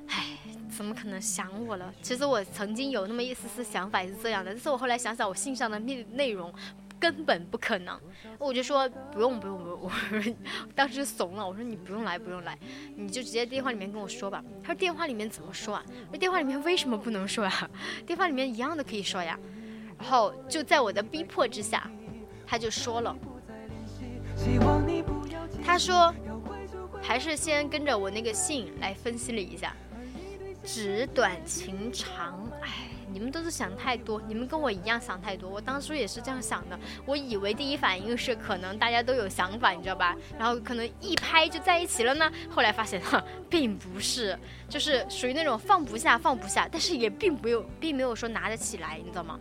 [0.07, 0.37] 哎，
[0.69, 1.93] 怎么可能想我了？
[2.01, 6.53] 其实我曾经有那么一丝丝想法是这样的，但是我后来想想，我信上的内内容。
[6.99, 7.97] 根本不可能，
[8.37, 9.91] 我就说不用不用不用，我
[10.75, 12.57] 当时怂了，我说你不用来不用来，
[12.95, 14.43] 你就直接电话里面跟我说吧。
[14.61, 15.85] 他说电话里面怎么说啊？
[16.11, 17.69] 那电话里面为什么不能说呀？
[18.05, 19.39] 电话里面一样的可以说呀。
[19.97, 21.89] 然后就在我的逼迫之下，
[22.45, 23.15] 他就说了，
[25.65, 26.13] 他说
[27.01, 29.73] 还是先跟着我那个信来分析了一下，
[30.63, 32.98] 纸短情长，哎。
[33.11, 35.49] 你们都是想太多，你们跟我一样想太多。
[35.49, 40.15] 我当初也是这样想的，我以为第一反应是可能大家都有想法，你知道吧？
[40.37, 42.31] 然后可能一拍就在一起了呢。
[42.49, 44.37] 后来发现哈，并不是，
[44.69, 49.39] 就是属于那种放不下放不下，但是也并没有并没有说拿得起来，你知道吗？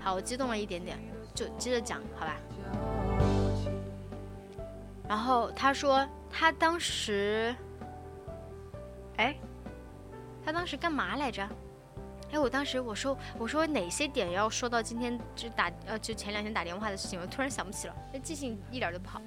[0.00, 0.98] 好，我激动了一点点，
[1.34, 2.36] 就接着讲，好吧？
[5.08, 7.54] 然后他说他当时，
[9.16, 9.36] 哎，
[10.44, 11.48] 他当时干嘛来着？
[12.32, 19.20] 哎，我当时我说我说哪些点要说到今天就打呃就前两天打电话的事情，我突然想不起了，那记性一点都不好。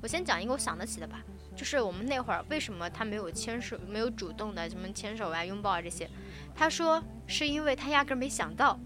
[0.00, 1.20] 我先讲一个我想得起的吧，
[1.56, 6.08] 就是我们那会儿为什么他没有牵手，没有主动的什么牵手啊、拥抱啊这些，
[6.54, 8.78] 他说是因为他压根没想到，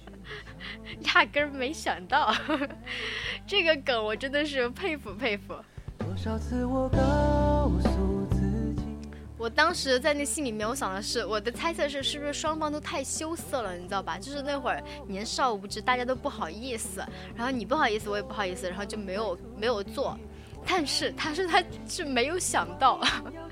[1.14, 2.34] 压根没想到，
[3.46, 5.54] 这个梗我真的是佩服佩服。
[5.98, 7.88] 多少次我告诉，
[9.38, 14.16] 我当时在那心里面，我想的是，我的猜测是，是不是双方都太羞涩了，你知道吧？
[14.18, 20.18] 就是那会儿年少无知，大家都不好意思，然后你不好意思，我也不好意思，然后就没有没有做。
[20.66, 22.98] 但是他说他是没有想到，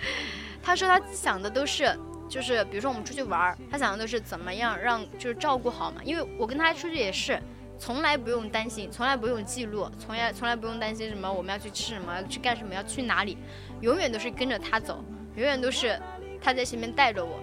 [0.62, 1.94] 他说他想的都是，
[2.30, 6.00] 就是比如说我们出去玩儿，他想的都是怎么样让就是照顾好嘛。
[6.02, 7.38] 因为我跟他出去也是，
[7.78, 13.36] 从来不用担心，从来不用记录，从来从来不用担心什么我们要去吃什么，去干什么，要去哪里，
[13.82, 15.04] 永远都是跟着他走。
[15.36, 16.00] 永远都是
[16.40, 17.40] 他在前面带着我，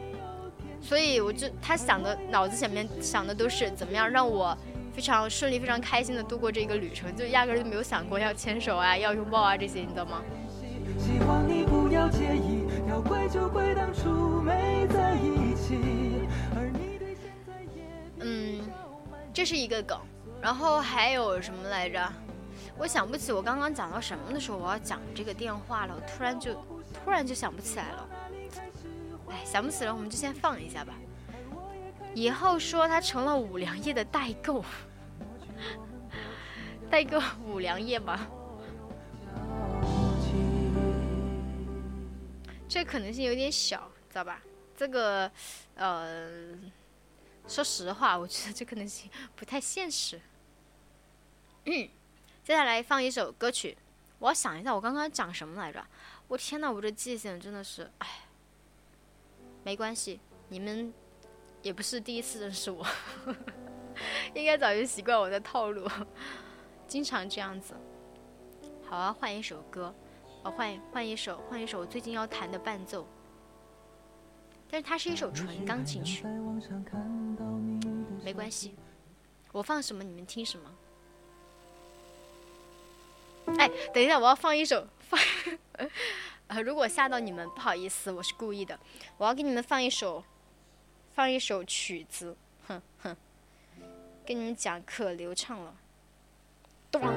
[0.82, 4.58] 所以我就他想的脑子前面想的都是怎么样让我
[4.94, 10.22] 非常顺利、非常开心的度过这个旅程，就压根儿就没有想过要牵手啊、要拥抱啊这些，你知道吗？
[11.00, 15.76] 希望你不要介意，要怪就怪当初没在一起，
[16.56, 17.84] 而你对现在也
[18.20, 18.62] 嗯，
[19.34, 19.98] 这是一个梗，
[20.42, 22.02] 然后还有什么来着？
[22.78, 26.54] 我想不起我刚刚讲到什么的时候我要讲这个电话了，我突然就
[27.04, 28.10] 突然就想不起来了。
[29.30, 30.93] 哎，想不起来我们就先放一下吧。
[32.14, 34.64] 以后说他成了五粮液的代购，
[36.91, 38.28] 代购五粮液吧，
[42.68, 44.41] 这可能性有点小，知道吧？
[44.76, 45.32] 这个，
[45.76, 46.30] 呃，
[47.47, 50.20] 说实话，我觉得这可能性不太现实。
[51.66, 51.88] 嗯，
[52.43, 53.78] 接下来放一首歌曲，
[54.20, 55.82] 我要想一下我刚刚讲什么来着。
[56.32, 58.07] 我天呐，我这记性真的是，哎，
[59.65, 60.17] 没关系，
[60.47, 60.93] 你们
[61.61, 62.88] 也不是第一次认识我，
[64.34, 65.86] 应该早就习惯我的套路，
[66.88, 67.73] 经常这样子。
[68.86, 69.93] 好啊，换一首歌，
[70.43, 73.05] 呃，换换一首，换一首我最近要弹的伴奏，
[74.69, 76.23] 但是它是一首纯钢琴曲，
[78.23, 78.73] 没关系，
[79.51, 80.71] 我放什么你们听什么。
[83.57, 85.20] 哎，等一下，我要放一首放，
[86.47, 88.80] 呃，如果吓到你们，不好意思，我是故意的。
[89.18, 90.24] 我要给你们放一首，
[91.14, 92.38] 放一首曲子，
[92.68, 93.16] 哼哼，
[94.26, 95.76] 跟你们讲可流畅了，
[96.89, 97.01] 咚。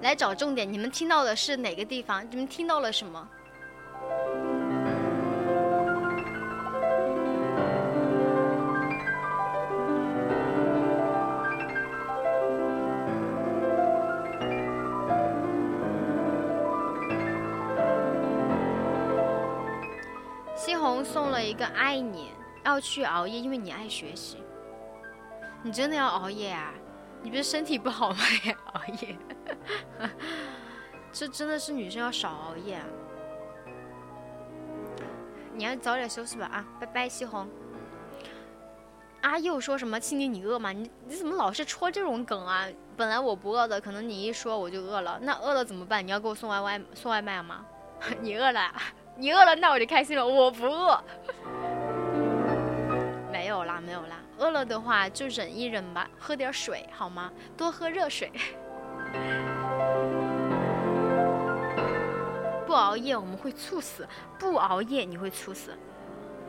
[0.00, 2.26] 来找重点，你们听到的是哪个地方？
[2.30, 3.28] 你们听到了什么？
[20.82, 22.32] 红送了一个爱你，
[22.64, 24.42] 要去熬夜，因为你爱学习。
[25.62, 26.74] 你真的要熬夜啊？
[27.22, 28.16] 你不是身体不好吗？
[28.44, 29.16] 也熬夜？
[31.12, 32.84] 这真的是女生要少熬夜啊！
[35.54, 36.66] 你要早点休息吧啊！
[36.80, 37.48] 拜拜，西红。
[39.20, 40.00] 阿佑说什么？
[40.00, 40.72] 青柠你饿吗？
[40.72, 42.66] 你你怎么老是戳这种梗啊？
[42.96, 45.20] 本来我不饿的，可能你一说我就饿了。
[45.22, 46.04] 那饿了怎么办？
[46.04, 47.64] 你要给我送外外送外卖吗？
[48.20, 48.72] 你饿了？
[49.22, 50.26] 你饿了，那我就开心了。
[50.26, 51.00] 我不饿。
[53.30, 54.16] 没有啦，没有啦。
[54.36, 57.30] 饿了的话就忍一忍吧，喝点水好吗？
[57.56, 58.32] 多喝热水。
[62.66, 64.08] 不熬夜我们会猝死，
[64.40, 65.70] 不熬夜你会猝死，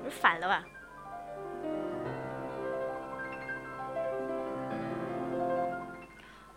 [0.03, 0.63] 你反了吧？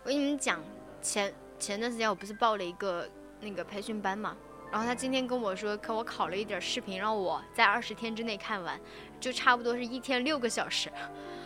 [0.01, 0.59] 我跟你们讲，
[0.99, 3.07] 前前段时间我不是报了一个
[3.39, 4.35] 那个培训班嘛，
[4.71, 8.79] 然后他今天跟我说，可我考了一点视频，让我在二十天之内看完，
[9.19, 10.91] 就差不多是一天六个小时。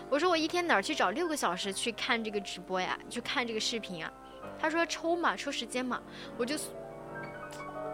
[0.09, 2.97] 我说我一天哪儿去找六个小时去看这个直播呀？
[3.09, 4.11] 去看这个视频啊？
[4.59, 6.01] 他说抽嘛，抽时间嘛，
[6.37, 6.55] 我就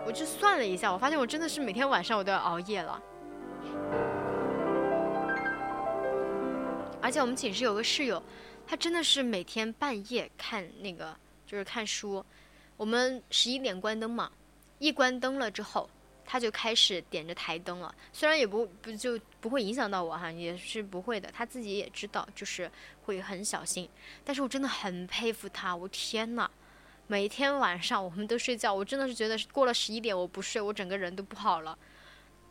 [0.06, 3.02] 我就算了一下，我发现我真的是每天晚上我都要熬夜了。
[7.02, 8.22] 而且我们寝室有个室友，
[8.66, 11.16] 他真的是每天半夜看那个
[11.46, 12.26] 就是看书。
[12.76, 14.30] 我们十一点关灯嘛，
[14.80, 15.90] 一关灯了之后，
[16.26, 17.94] 他就开始点着台灯了。
[18.12, 21.30] 虽然也不不就不会影响到我哈，也是不会的。
[21.32, 22.70] 他自己也知道，就是
[23.04, 23.90] 会很小心。
[24.24, 26.50] 但是我真的很佩服他，我天呐！
[27.08, 31.78] 每天晚上我们都睡觉，我真的是觉得过了十一点我不睡，我整个人都不好了。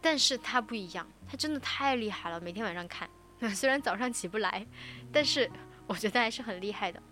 [0.01, 3.09] 但是他不一样，他真的太厉害了，每天晚上看。
[3.55, 4.67] 虽然早上起不来，
[5.13, 5.51] 但是
[5.87, 7.03] 我觉得还是很厉害的。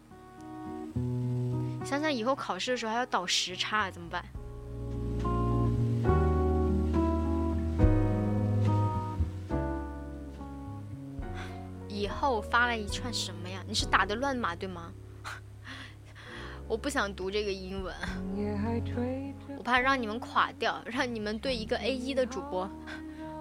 [1.84, 4.24] 想想以后考试的时候还要倒时差，怎么办？
[12.04, 13.64] 以后发了一串什么呀？
[13.66, 14.92] 你是打的乱码对吗？
[16.68, 17.94] 我不想读这个英文，
[19.56, 22.70] 我怕让你们垮掉，让你们对一个 A 一的主播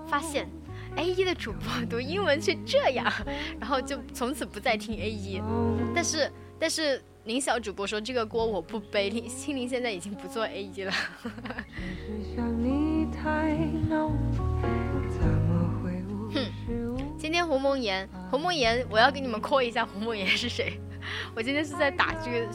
[0.07, 0.49] 发现
[0.95, 3.11] A 一的主播读英文却这样，
[3.59, 5.41] 然后就从此不再听 A 一。
[5.93, 10.93] 但是但是林小主播说这个锅我不背，林心灵现在已经不做 A 一了。
[16.33, 16.82] 今
[17.33, 20.79] 天鸿蒙言，鸿蒙言，我要给你们扩一下鸿蒙言是谁。
[21.35, 22.47] 我今天是在打这个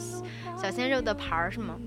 [0.57, 1.77] 小鲜肉的牌儿是吗？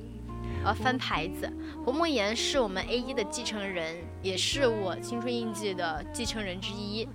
[0.64, 1.52] 呃，翻牌子。
[1.84, 7.08] 鸿蒙言是我们 A 一的继承人，也是我青春印记的继承人之一，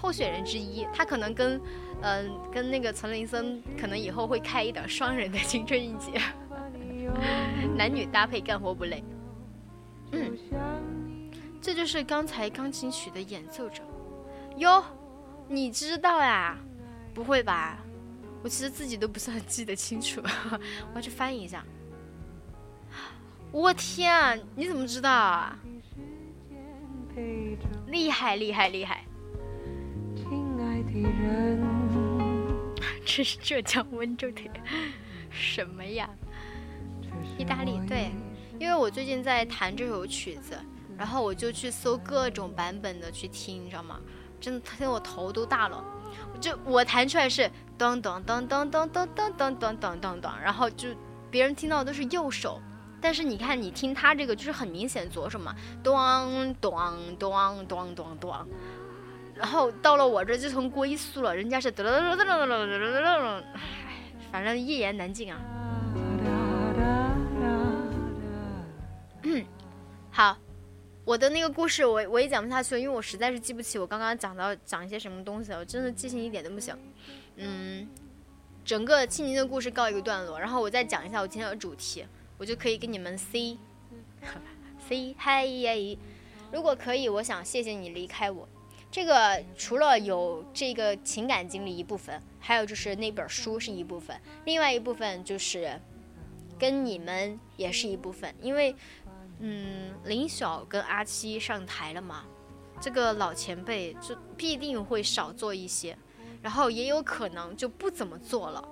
[0.00, 0.86] 候选人之一。
[0.94, 1.60] 他可能跟，
[2.00, 6.12] 嗯，跟那个岑林森可能以后会开一档双人的青春印记，
[7.76, 9.04] 男女搭配干活不累。
[10.12, 10.38] 嗯，
[11.60, 13.82] 这就是刚才钢琴曲的演奏者。
[14.56, 14.82] 哟，
[15.48, 16.56] 你知道呀？
[17.14, 17.78] 不会吧？
[18.42, 20.20] 我其实自己都不是很记得清楚，
[20.92, 21.64] 我要去翻译一下。
[23.50, 25.58] 我天啊，你怎么知道啊？
[27.88, 29.04] 厉害厉害厉害！
[33.04, 34.42] 这是浙江温州的
[35.30, 36.08] 什么呀？
[37.36, 38.12] 意大利对，
[38.60, 40.56] 因为我最近在弹这首曲子，
[40.96, 43.98] 然后我就去搜各种版本的去听，你知道吗？
[44.40, 45.82] 真的听我头都大了。
[46.40, 50.88] 就我弹出来是咚咚咚咚咚咚咚咚咚咚咚咚，然后就
[51.30, 52.60] 别人听到都是右手，
[53.00, 56.70] 但是你看你听他这个就是很明显左手嘛，咚咚
[57.18, 58.32] 咚咚咚咚，
[59.34, 63.42] 然后到了我这就成龟速了，人家是噔噔噔噔噔噔噔噔，
[64.32, 65.38] 反正一言难尽啊。
[69.22, 69.44] 嗯，
[70.10, 70.36] 好。
[71.08, 76.76] 我的那个故事，我我也讲不下去了，因为我实在是记不起我刚刚讲到讲一些什么东西了，我真的记性一点都不行。
[77.36, 77.88] 嗯，
[78.62, 82.04] 整个庆宁的故事告一个段落，然后我再讲一下我今天的主题，
[82.36, 83.56] 我就可以跟你们 say
[84.86, 85.98] say hi。
[86.52, 88.46] 如果可以，我想谢谢你离开我。
[88.90, 95.80] 这个除了有这个情感经历一部分，还有就是那本书是一部分，另外一部分就是
[96.58, 98.76] 跟你们也是一部分，因为。
[99.40, 102.24] 嗯，林晓跟阿七上台了嘛？
[102.80, 105.98] 这个老前辈就必定会少做一些，
[106.40, 108.62] 然后也有可能就不怎么做了，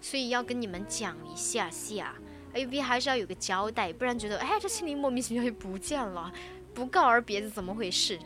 [0.00, 2.14] 所以要跟你们讲一下下
[2.52, 6.32] ，A B 还是要有个交代，不然觉得哎，这青林莫名其妙就不见了，
[6.72, 8.18] 不告而别是怎么回事？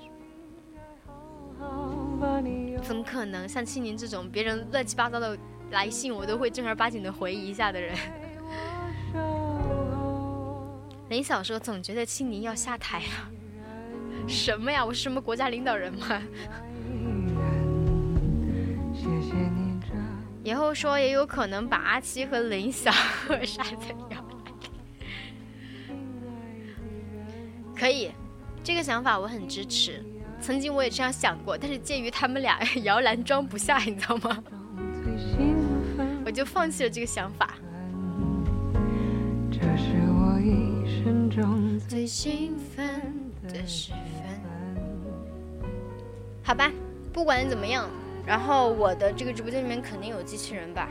[2.82, 3.48] 怎么可能？
[3.48, 5.38] 像青林这种别人乱七八糟的
[5.70, 7.96] 来信，我都会正儿八经的回一下的人。
[11.12, 13.28] 林晓说：“总觉得青宁要下台了，
[14.26, 14.82] 什么呀？
[14.82, 16.22] 我是什么国家领导人吗？”
[20.42, 22.90] 以后说也有可能把阿七和林晓
[23.44, 24.26] 杀在摇篮。
[27.76, 28.10] 可以，
[28.64, 30.02] 这个想法我很支持。
[30.40, 34.42] 曾经我也这样想过，但是鉴于他们俩摇篮装不下，你知道吗？
[36.24, 37.54] 我就放弃了这个想法。
[41.88, 45.62] 最兴奋的时分，
[46.42, 46.72] 好吧，
[47.12, 47.90] 不管怎么样，
[48.26, 50.88] 然后我的这个直播间里面肯定有机器人吧，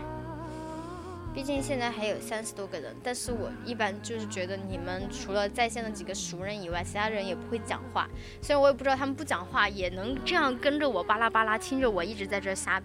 [1.34, 2.96] 毕竟现在还有三十多个人。
[3.02, 8.08] 但是我一般就是觉得你们除了在线的几个熟人以外，其他人也不会讲话。
[8.42, 12.80] 虽然我也不知道他们不讲话也能这样跟着我巴拉巴拉听着我一直在这瞎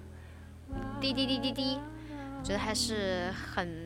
[1.00, 1.78] 滴滴滴滴滴，
[2.42, 3.85] 觉得还是很。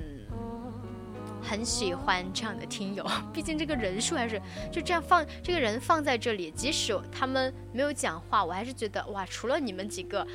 [1.42, 4.40] 很喜欢这样的听友， 毕竟这个人数还是
[4.70, 10.26] 就这样放，这个人放在这里，即使他们没有讲话，我还是觉得哇，除了你们几个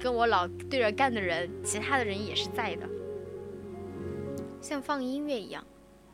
[0.00, 2.88] 跟我老对着干的人，其他的人也是在的，
[4.60, 5.66] 像放音乐一样，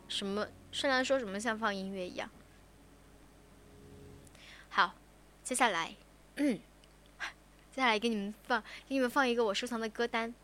[0.08, 2.30] 什么顺兰说什么像放音乐一样。
[4.70, 4.94] 好，
[5.44, 5.94] 接下来，
[6.36, 6.60] 接
[7.76, 10.34] 下来给你们放，给你们放一个我收藏的歌单，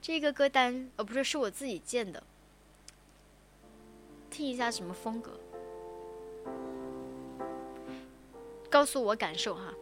[0.00, 2.22] 这个歌单呃不是是我自己建的。
[4.34, 5.30] 听一下什么风格？
[8.68, 9.72] 告诉我感受哈。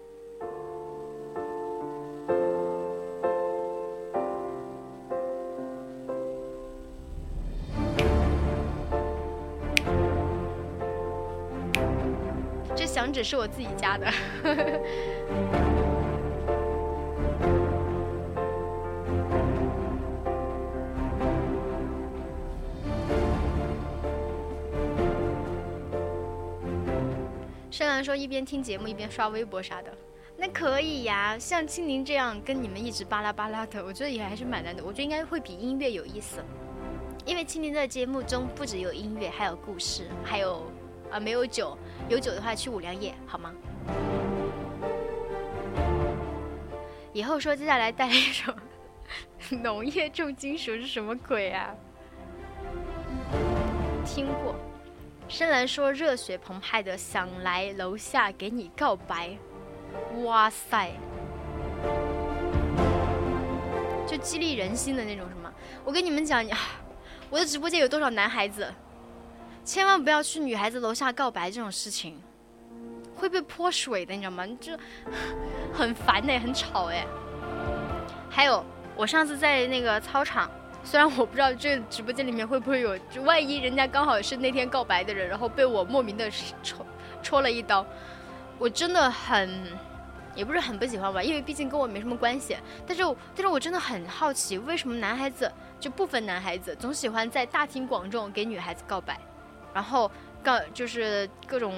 [12.76, 14.06] 这响指是我自己加的。
[27.82, 29.92] 深蓝说一边听节目一边刷微博啥的，
[30.36, 31.36] 那可以呀。
[31.36, 34.84] 像青柠这样跟你们一直巴拉巴拉的，我觉得也还是蛮难的。
[34.84, 36.44] 我觉得应该会比音乐有意思，
[37.26, 40.62] 因为青柠在节目中不只有音乐，还有故事，还有
[41.10, 41.76] 啊没有酒，
[42.09, 43.52] 有酒的话去五粮液好吗？
[47.12, 48.54] 以后说接下来带来一首
[49.60, 51.74] 农业重金属是什么鬼啊？
[54.06, 54.54] 听过。
[55.32, 59.30] 深蓝说热血澎湃的想来楼下给你告白，
[60.24, 60.90] 哇塞，
[64.06, 65.50] 就激励人心的那种什么？
[65.86, 66.44] 我跟你们讲，
[67.30, 68.70] 我的直播间有多少男孩子，
[69.64, 72.22] 千万不要去女孩子楼下告白这种事情，
[73.16, 74.46] 会被泼水的，你知道吗？
[74.60, 74.78] 就
[75.72, 77.06] 很烦哎，很吵哎。
[78.28, 78.62] 还有，
[78.94, 80.50] 我上次在那个操场。
[80.84, 86.30] 虽然我不知道这直播间里面会不会有，万一人家刚好是那天告白的人，然后被我莫名的
[86.62, 86.84] 戳
[87.22, 87.86] 戳了一刀，
[88.59, 89.62] 我真的很，
[90.34, 92.56] 也不是很不喜欢吧，因为毕竟跟我没什么关系。
[92.86, 93.02] 但是，
[93.34, 99.18] 但是我真的很好奇，为什么男孩子就部分男孩子总喜欢在大庭广众给女孩子告白，
[99.72, 100.10] 然后
[100.42, 101.74] 告就是各种。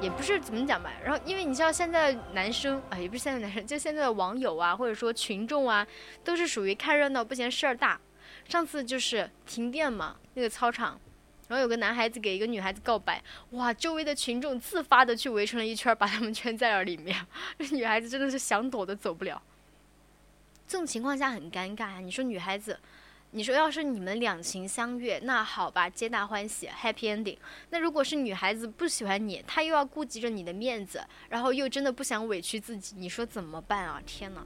[0.00, 5.86] 也不是怎么讲吧，然后因为你知道现在男生啊，也不是现在男生，就现在的网友啊，或者说群众啊，
[6.24, 8.00] 都是属于看热闹不嫌事儿大。
[8.48, 10.98] 上次就是停电嘛，那个操场，
[11.48, 17.14] 然后有个男孩子给一个女孩子告白，哇，周围的群众自发的去围成了一圈，把他们圈在了里面。
[17.58, 19.40] 这女孩子真的是想躲都走不了。
[20.66, 22.78] 这种情况下很尴尬啊，你说女孩子。
[23.32, 27.36] 你说要是你们两情相悦，那好吧，皆大欢喜，happy ending。
[27.70, 34.02] 那如果是女孩子不喜欢你，她又要顾及着你的面子，然后又真的不想委屈自己，你说怎么办啊？
[34.04, 34.44] 天哪，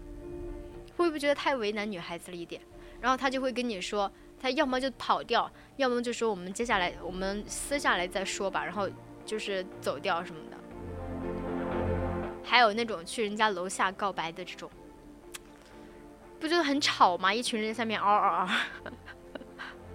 [0.98, 2.60] 会不会觉得太为难女孩子了一点？
[3.00, 8.86] 然后她就会跟你说，她要么就跑掉，要么就说我们接下来我们私下来再说吧，然后
[9.24, 10.58] 就是走掉什么的。
[12.44, 14.70] 还有那种去人家楼下告白的这种。
[16.44, 17.32] 不觉得很吵吗？
[17.32, 18.48] 一群人在下面嗷嗷嗷，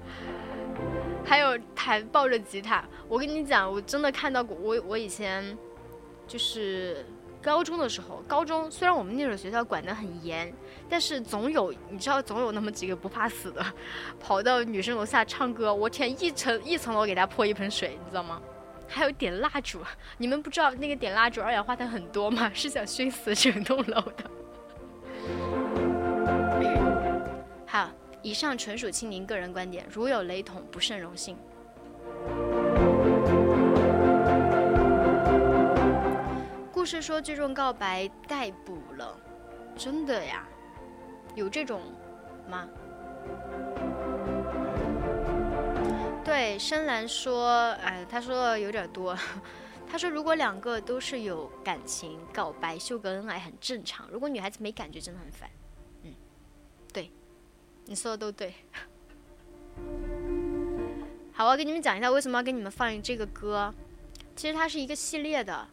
[1.24, 2.84] 还有弹抱着吉他。
[3.08, 4.58] 我跟你讲，我真的看到过。
[4.58, 5.56] 我我以前
[6.28, 7.06] 就是
[7.40, 10.52] 高中的时候，高中虽然我们那所学校管得很严，
[10.90, 13.64] 但是总有你知道，总有那么几个不怕死的，
[14.20, 15.72] 跑到女生楼下唱歌。
[15.72, 18.42] 我天，一层一层楼给他泼一盆水，你知道吗？
[18.90, 19.82] 还有点蜡烛，
[20.18, 22.50] 你们不知道那个点蜡烛二氧化碳很多吗？
[22.56, 24.32] 是想熏死整栋楼的。
[27.72, 27.88] 好，
[28.24, 31.38] 以上纯属青柠个人观点，如有雷同，不胜荣幸。
[36.74, 39.16] 故事说聚众告白逮捕了，
[39.78, 40.48] 真的呀？
[41.36, 41.80] 有这种
[42.50, 42.68] 吗？
[46.26, 49.16] 对，深蓝说，哎，他说有点多。
[49.88, 55.48] 他说如果两个都是有感情告白秀个恩爱很正常，如果女孩子没感觉真的很烦。
[57.90, 58.54] 你说的都对，
[61.34, 63.74] 好，我给你们讲一下为什么要给你们放这个歌。
[64.36, 65.68] 其实它是一个系列的，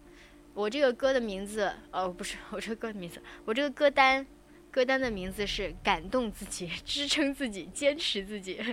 [0.54, 4.26] 我这个歌的名字，哦，不是， 我这个歌的名字，我这个歌单，
[4.70, 8.64] 歌单的名字是感动自己， 支撑自己，坚持自己，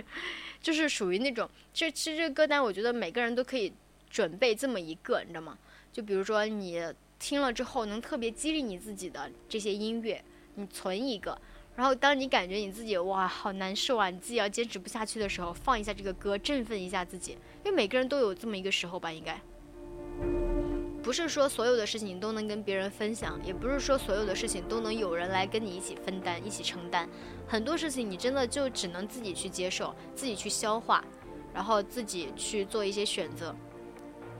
[0.62, 3.70] 就是属于那种，这其实这个歌单，我觉得每个人都可以
[4.08, 5.58] 准备这么一个，你知道吗？
[5.92, 6.82] 就比如说你
[7.18, 11.38] 听了之后能特别激励你自己的这些音乐，你存一个。
[11.76, 17.32] 然后，当你感觉你自己哇好难受啊，你自己要坚持不下去的时候，放一下这个歌，振奋一下自己。
[17.64, 19.40] 因为每个人都有这么一个时候吧，应该。
[21.02, 27.08] 不是说所有的事情你都能跟别人分享，也不是说所有的事情都能有人来跟你一起分担、一起承担。
[27.46, 31.04] 很多事情你真的就只能自己去接受、自己去消化，
[31.52, 33.54] 然后自己去做一些选择，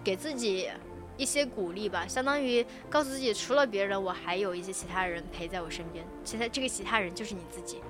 [0.04, 0.68] 给自己。
[1.16, 6.04] 一些鼓励吧，相当于告诉自己，除了别人，我还有一些其他人陪在我身边。
[6.24, 7.80] 其他这个其他人就是你自己。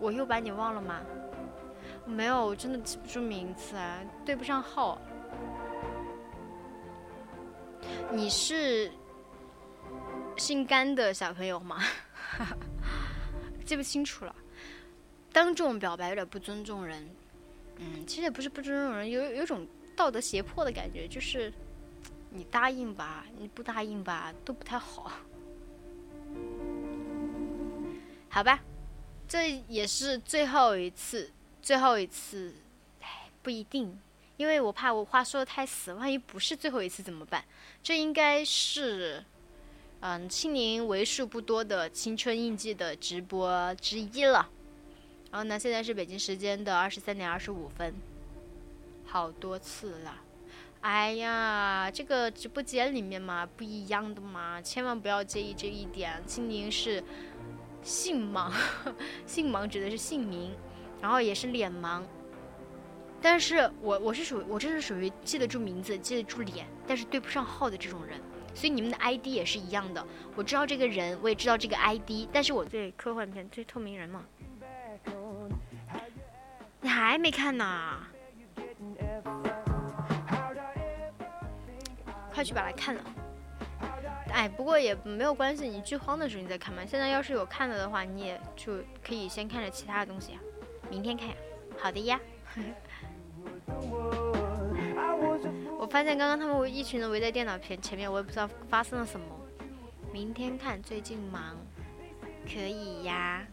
[0.00, 1.00] 我又把你忘了吗？
[2.04, 5.00] 没有，我真的记不住名字啊，对不上号。
[8.10, 8.90] 你是
[10.36, 11.78] 姓甘的小朋友吗？
[13.64, 14.34] 记不清楚了。
[15.32, 17.08] 当众表白有点不尊重人。
[17.76, 19.66] 嗯，其实也不是不尊重人，有有种。
[19.98, 21.52] 道德胁迫的感觉，就是
[22.30, 25.10] 你答应吧，你不答应吧，都不太好。
[28.28, 28.60] 好吧，
[29.26, 32.54] 这也是最后一次，最后一次，
[33.00, 33.98] 哎，不一定，
[34.36, 37.44] 因为我怕我话说的太死，万一不是最后一次怎么办？
[37.82, 39.24] 这应该是，
[39.98, 44.48] 嗯，青柠为数不多的青春印记的直播之一了。
[45.32, 47.92] 然后呢，现在是北京时间的二十三点二十五分。
[49.10, 50.14] 好多次了。
[50.82, 56.22] 哎呀，这个直播间里面嘛，不一样的嘛，千万不要介意这一点。
[56.26, 57.02] 青柠是
[57.82, 58.52] 姓盲，
[59.26, 60.54] 姓盲指的是姓名，
[61.00, 62.02] 然后也是脸盲。
[63.20, 68.20] 但是我我是属我这是属于记得住名字、记得住脸，但是对不上号的这种人。
[68.54, 70.06] 所以你们的 ID 也是一样的，
[70.36, 74.24] 我知道这个人，我也知道这个 ID，但是我对科幻片、最透明人嘛，
[76.80, 77.98] 你还没看呢？
[82.38, 83.02] 快去把它看了。
[84.32, 86.86] 哎，不过也没有关系，你剧荒的时候你再看嘛。
[86.86, 88.74] 现在要是有看了的话，你也就
[89.04, 90.40] 可以先看着其他的东西啊，
[90.88, 91.34] 明天看呀。
[91.76, 92.20] 好的呀。
[95.80, 99.26] 我发现刚刚他们围一群人围在电脑前前面，我也不知道发生了什么。
[100.12, 101.56] 明天看，最近忙，
[102.46, 103.44] 可以呀。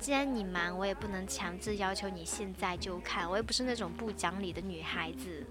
[0.00, 3.30] 既然你忙，我也不能强制要求你现在就看。
[3.30, 5.46] 我也不是那种不讲理的女孩子，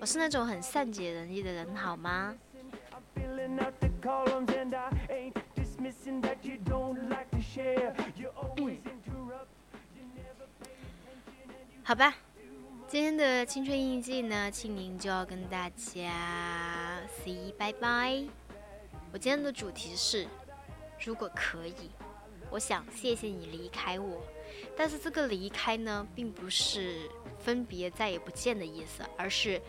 [0.00, 2.34] 我是那种很善解人意的人，好吗？
[11.84, 12.14] 好吧。
[12.88, 18.24] 今天的青春印记呢，青柠就要跟大家 say 拜拜。
[19.12, 20.26] 我今天的主题是，
[21.04, 21.90] 如果可以，
[22.50, 24.24] 我想谢谢你离开我。
[24.76, 27.08] 但是这个离开呢，并不是
[27.38, 29.60] 分别再也不见的意思，而是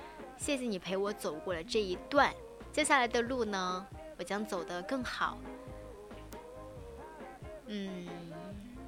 [0.41, 2.34] 谢谢你陪我走过了这一段，
[2.72, 3.85] 接下来的路呢，
[4.18, 5.38] 我将走得更好。
[7.68, 8.07] 嗯，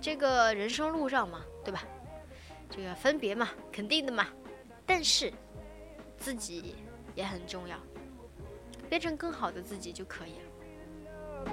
[0.01, 1.83] 这个人生路上嘛，对吧？
[2.71, 4.25] 这个分别嘛，肯定的嘛，
[4.83, 5.31] 但是
[6.17, 6.73] 自己
[7.13, 7.77] 也很重要，
[8.89, 11.51] 变成更好的自己就可以了。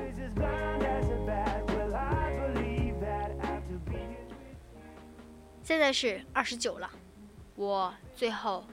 [5.63, 6.91] 现在是二十九了，
[7.55, 8.65] 我最后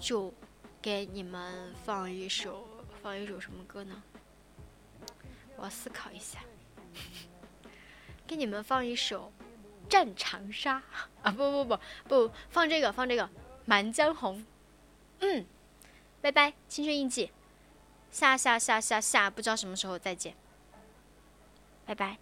[0.00, 0.32] 就
[0.80, 2.66] 给你们放一首，
[3.02, 4.02] 放一首什么歌呢？
[5.56, 6.40] 我思考一下，
[8.26, 9.32] 给你们放一首。
[9.88, 10.80] 战长沙
[11.20, 11.32] 啊！
[11.32, 13.24] 不不不不，放这个放这个
[13.64, 14.38] 《满江红》。
[15.18, 15.44] 嗯，
[16.20, 17.32] 拜拜，青春印记，
[18.12, 20.36] 下下下下下，不知道什么时候再见。
[21.84, 22.18] 拜拜。